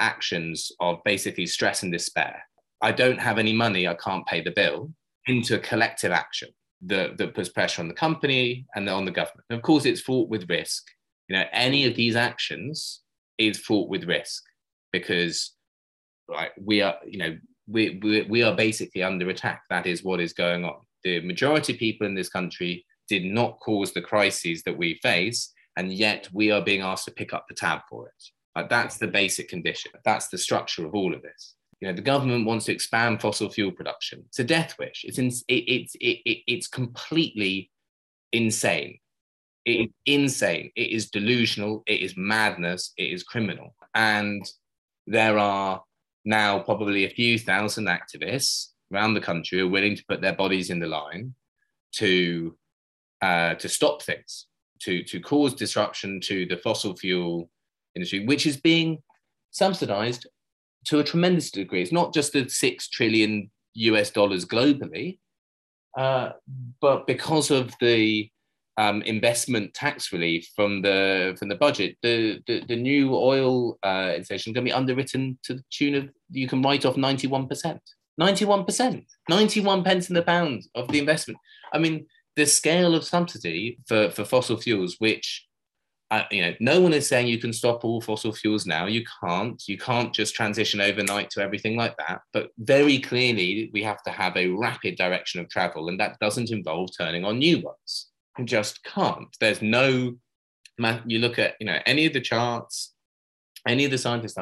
[0.00, 2.42] actions of basically stress and despair.
[2.80, 4.92] I don't have any money, I can't pay the bill,
[5.26, 6.48] into a collective action
[6.82, 9.44] that, that puts pressure on the company and on the government.
[9.50, 10.84] And of course, it's fraught with risk.
[11.28, 13.02] You know, any of these actions
[13.36, 14.42] is fraught with risk
[14.92, 15.52] because
[16.28, 17.36] right, we are, you know,
[17.66, 19.62] we, we, we are basically under attack.
[19.68, 20.76] That is what is going on.
[21.04, 25.52] The majority of people in this country did not cause the crises that we face,
[25.78, 28.22] and yet we are being asked to pick up the tab for it.
[28.56, 29.92] Like that's the basic condition.
[30.04, 31.54] That's the structure of all of this.
[31.80, 34.24] You know, the government wants to expand fossil fuel production.
[34.26, 35.04] It's a death wish.
[35.04, 37.70] It's in, it, it's it, it, it's completely
[38.32, 38.98] insane.
[39.64, 40.72] It is insane.
[40.74, 41.84] It is delusional.
[41.86, 42.92] It is madness.
[42.96, 43.76] It is criminal.
[43.94, 44.44] And
[45.06, 45.84] there are
[46.24, 50.34] now probably a few thousand activists around the country who are willing to put their
[50.34, 51.34] bodies in the line
[51.92, 52.56] to
[53.22, 54.46] uh, to stop things,
[54.80, 57.50] to to cause disruption to the fossil fuel
[57.94, 58.98] industry, which is being
[59.50, 60.26] subsidized
[60.86, 61.82] to a tremendous degree.
[61.82, 65.18] It's not just the six trillion US dollars globally,
[65.96, 66.30] uh,
[66.80, 68.30] but because of the
[68.76, 74.12] um, investment tax relief from the from the budget, the the, the new oil uh,
[74.16, 77.26] inflation is going to be underwritten to the tune of you can write off ninety
[77.26, 77.80] one percent.
[78.20, 81.38] 91%, 91 pence in the pound of the investment.
[81.72, 82.06] I mean,
[82.38, 85.44] the scale of subsidy for, for fossil fuels, which
[86.12, 88.86] uh, you know, no one is saying you can stop all fossil fuels now.
[88.86, 89.62] You can't.
[89.66, 92.20] You can't just transition overnight to everything like that.
[92.32, 96.50] But very clearly, we have to have a rapid direction of travel, and that doesn't
[96.50, 98.06] involve turning on new ones.
[98.38, 99.28] You just can't.
[99.40, 100.14] There's no.
[101.06, 102.94] You look at you know any of the charts,
[103.66, 104.38] any of the scientists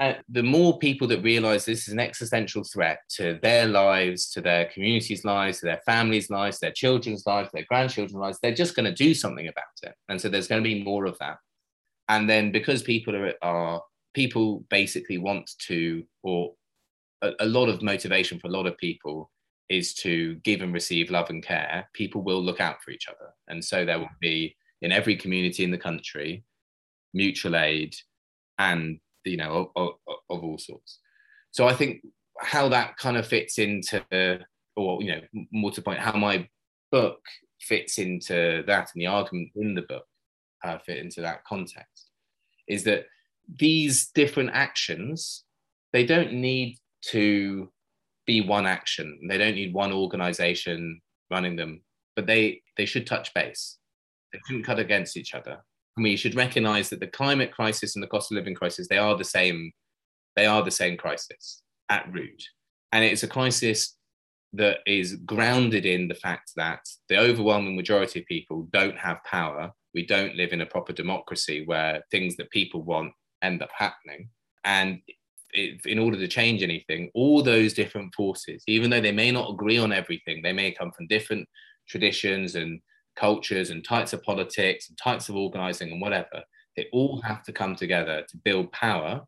[0.00, 4.40] uh, the more people that realize this is an existential threat to their lives, to
[4.40, 8.74] their communities' lives, to their families' lives, their children's lives, their grandchildren's lives, they're just
[8.74, 9.94] going to do something about it.
[10.08, 11.36] And so there's going to be more of that.
[12.08, 13.82] And then because people are, are
[14.14, 16.54] people basically want to, or
[17.20, 19.30] a, a lot of motivation for a lot of people
[19.68, 23.34] is to give and receive love and care, people will look out for each other.
[23.48, 26.42] And so there will be in every community in the country
[27.12, 27.94] mutual aid
[28.58, 30.98] and you know, of, of, of all sorts.
[31.50, 32.02] So I think
[32.38, 34.04] how that kind of fits into,
[34.76, 35.20] or you know,
[35.52, 36.48] more to point, how my
[36.90, 37.20] book
[37.60, 40.04] fits into that and the argument in the book
[40.64, 42.08] uh, fit into that context
[42.68, 43.06] is that
[43.58, 45.44] these different actions
[45.92, 47.68] they don't need to
[48.26, 49.18] be one action.
[49.28, 51.00] They don't need one organization
[51.30, 51.82] running them
[52.16, 53.78] but they they should touch base.
[54.32, 55.64] They shouldn't cut against each other
[56.02, 59.16] we should recognize that the climate crisis and the cost of living crisis they are
[59.16, 59.72] the same
[60.36, 62.42] they are the same crisis at root.
[62.92, 63.96] And it's a crisis
[64.52, 69.72] that is grounded in the fact that the overwhelming majority of people don't have power.
[69.94, 74.30] We don't live in a proper democracy where things that people want end up happening.
[74.64, 75.00] And
[75.84, 79.78] in order to change anything all those different forces even though they may not agree
[79.78, 81.44] on everything they may come from different
[81.88, 82.80] traditions and
[83.20, 86.42] cultures and types of politics and types of organizing and whatever,
[86.76, 89.20] they all have to come together to build power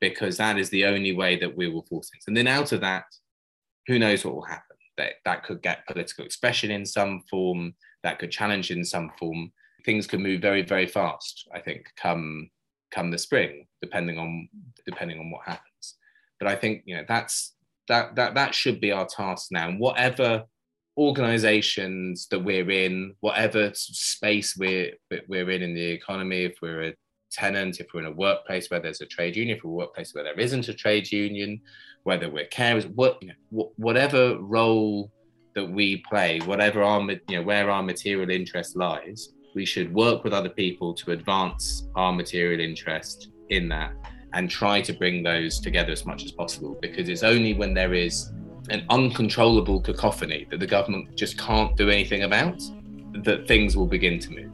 [0.00, 2.24] because that is the only way that we will force things.
[2.26, 3.04] And then out of that,
[3.86, 4.76] who knows what will happen?
[4.96, 9.52] That, that could get political expression in some form, that could challenge in some form.
[9.84, 12.50] Things could move very, very fast, I think, come
[12.92, 14.48] come the spring, depending on
[14.86, 15.96] depending on what happens.
[16.40, 17.54] But I think you know that's
[17.88, 19.68] that that that should be our task now.
[19.68, 20.44] And whatever
[20.98, 24.92] organizations that we're in, whatever space we're
[25.28, 26.94] we're in in the economy, if we're a
[27.30, 30.14] tenant, if we're in a workplace where there's a trade union, if we're a workplace
[30.14, 31.60] where there isn't a trade union,
[32.04, 35.10] whether we're carers, what you know, whatever role
[35.54, 40.24] that we play, whatever our you know where our material interest lies, we should work
[40.24, 43.92] with other people to advance our material interest in that
[44.32, 47.94] and try to bring those together as much as possible because it's only when there
[47.94, 48.30] is
[48.68, 52.62] an uncontrollable cacophony that the government just can't do anything about,
[53.24, 54.52] that things will begin to move.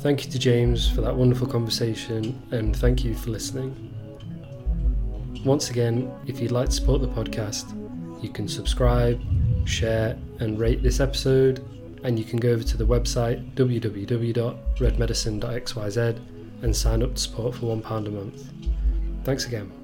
[0.00, 3.94] Thank you to James for that wonderful conversation and thank you for listening.
[5.44, 7.76] Once again, if you'd like to support the podcast,
[8.22, 9.20] you can subscribe,
[9.66, 11.62] share, and rate this episode
[12.02, 16.18] and you can go over to the website www.redmedicine.xyz
[16.62, 18.50] and sign up to support for £1 a month.
[19.24, 19.79] Thanks again.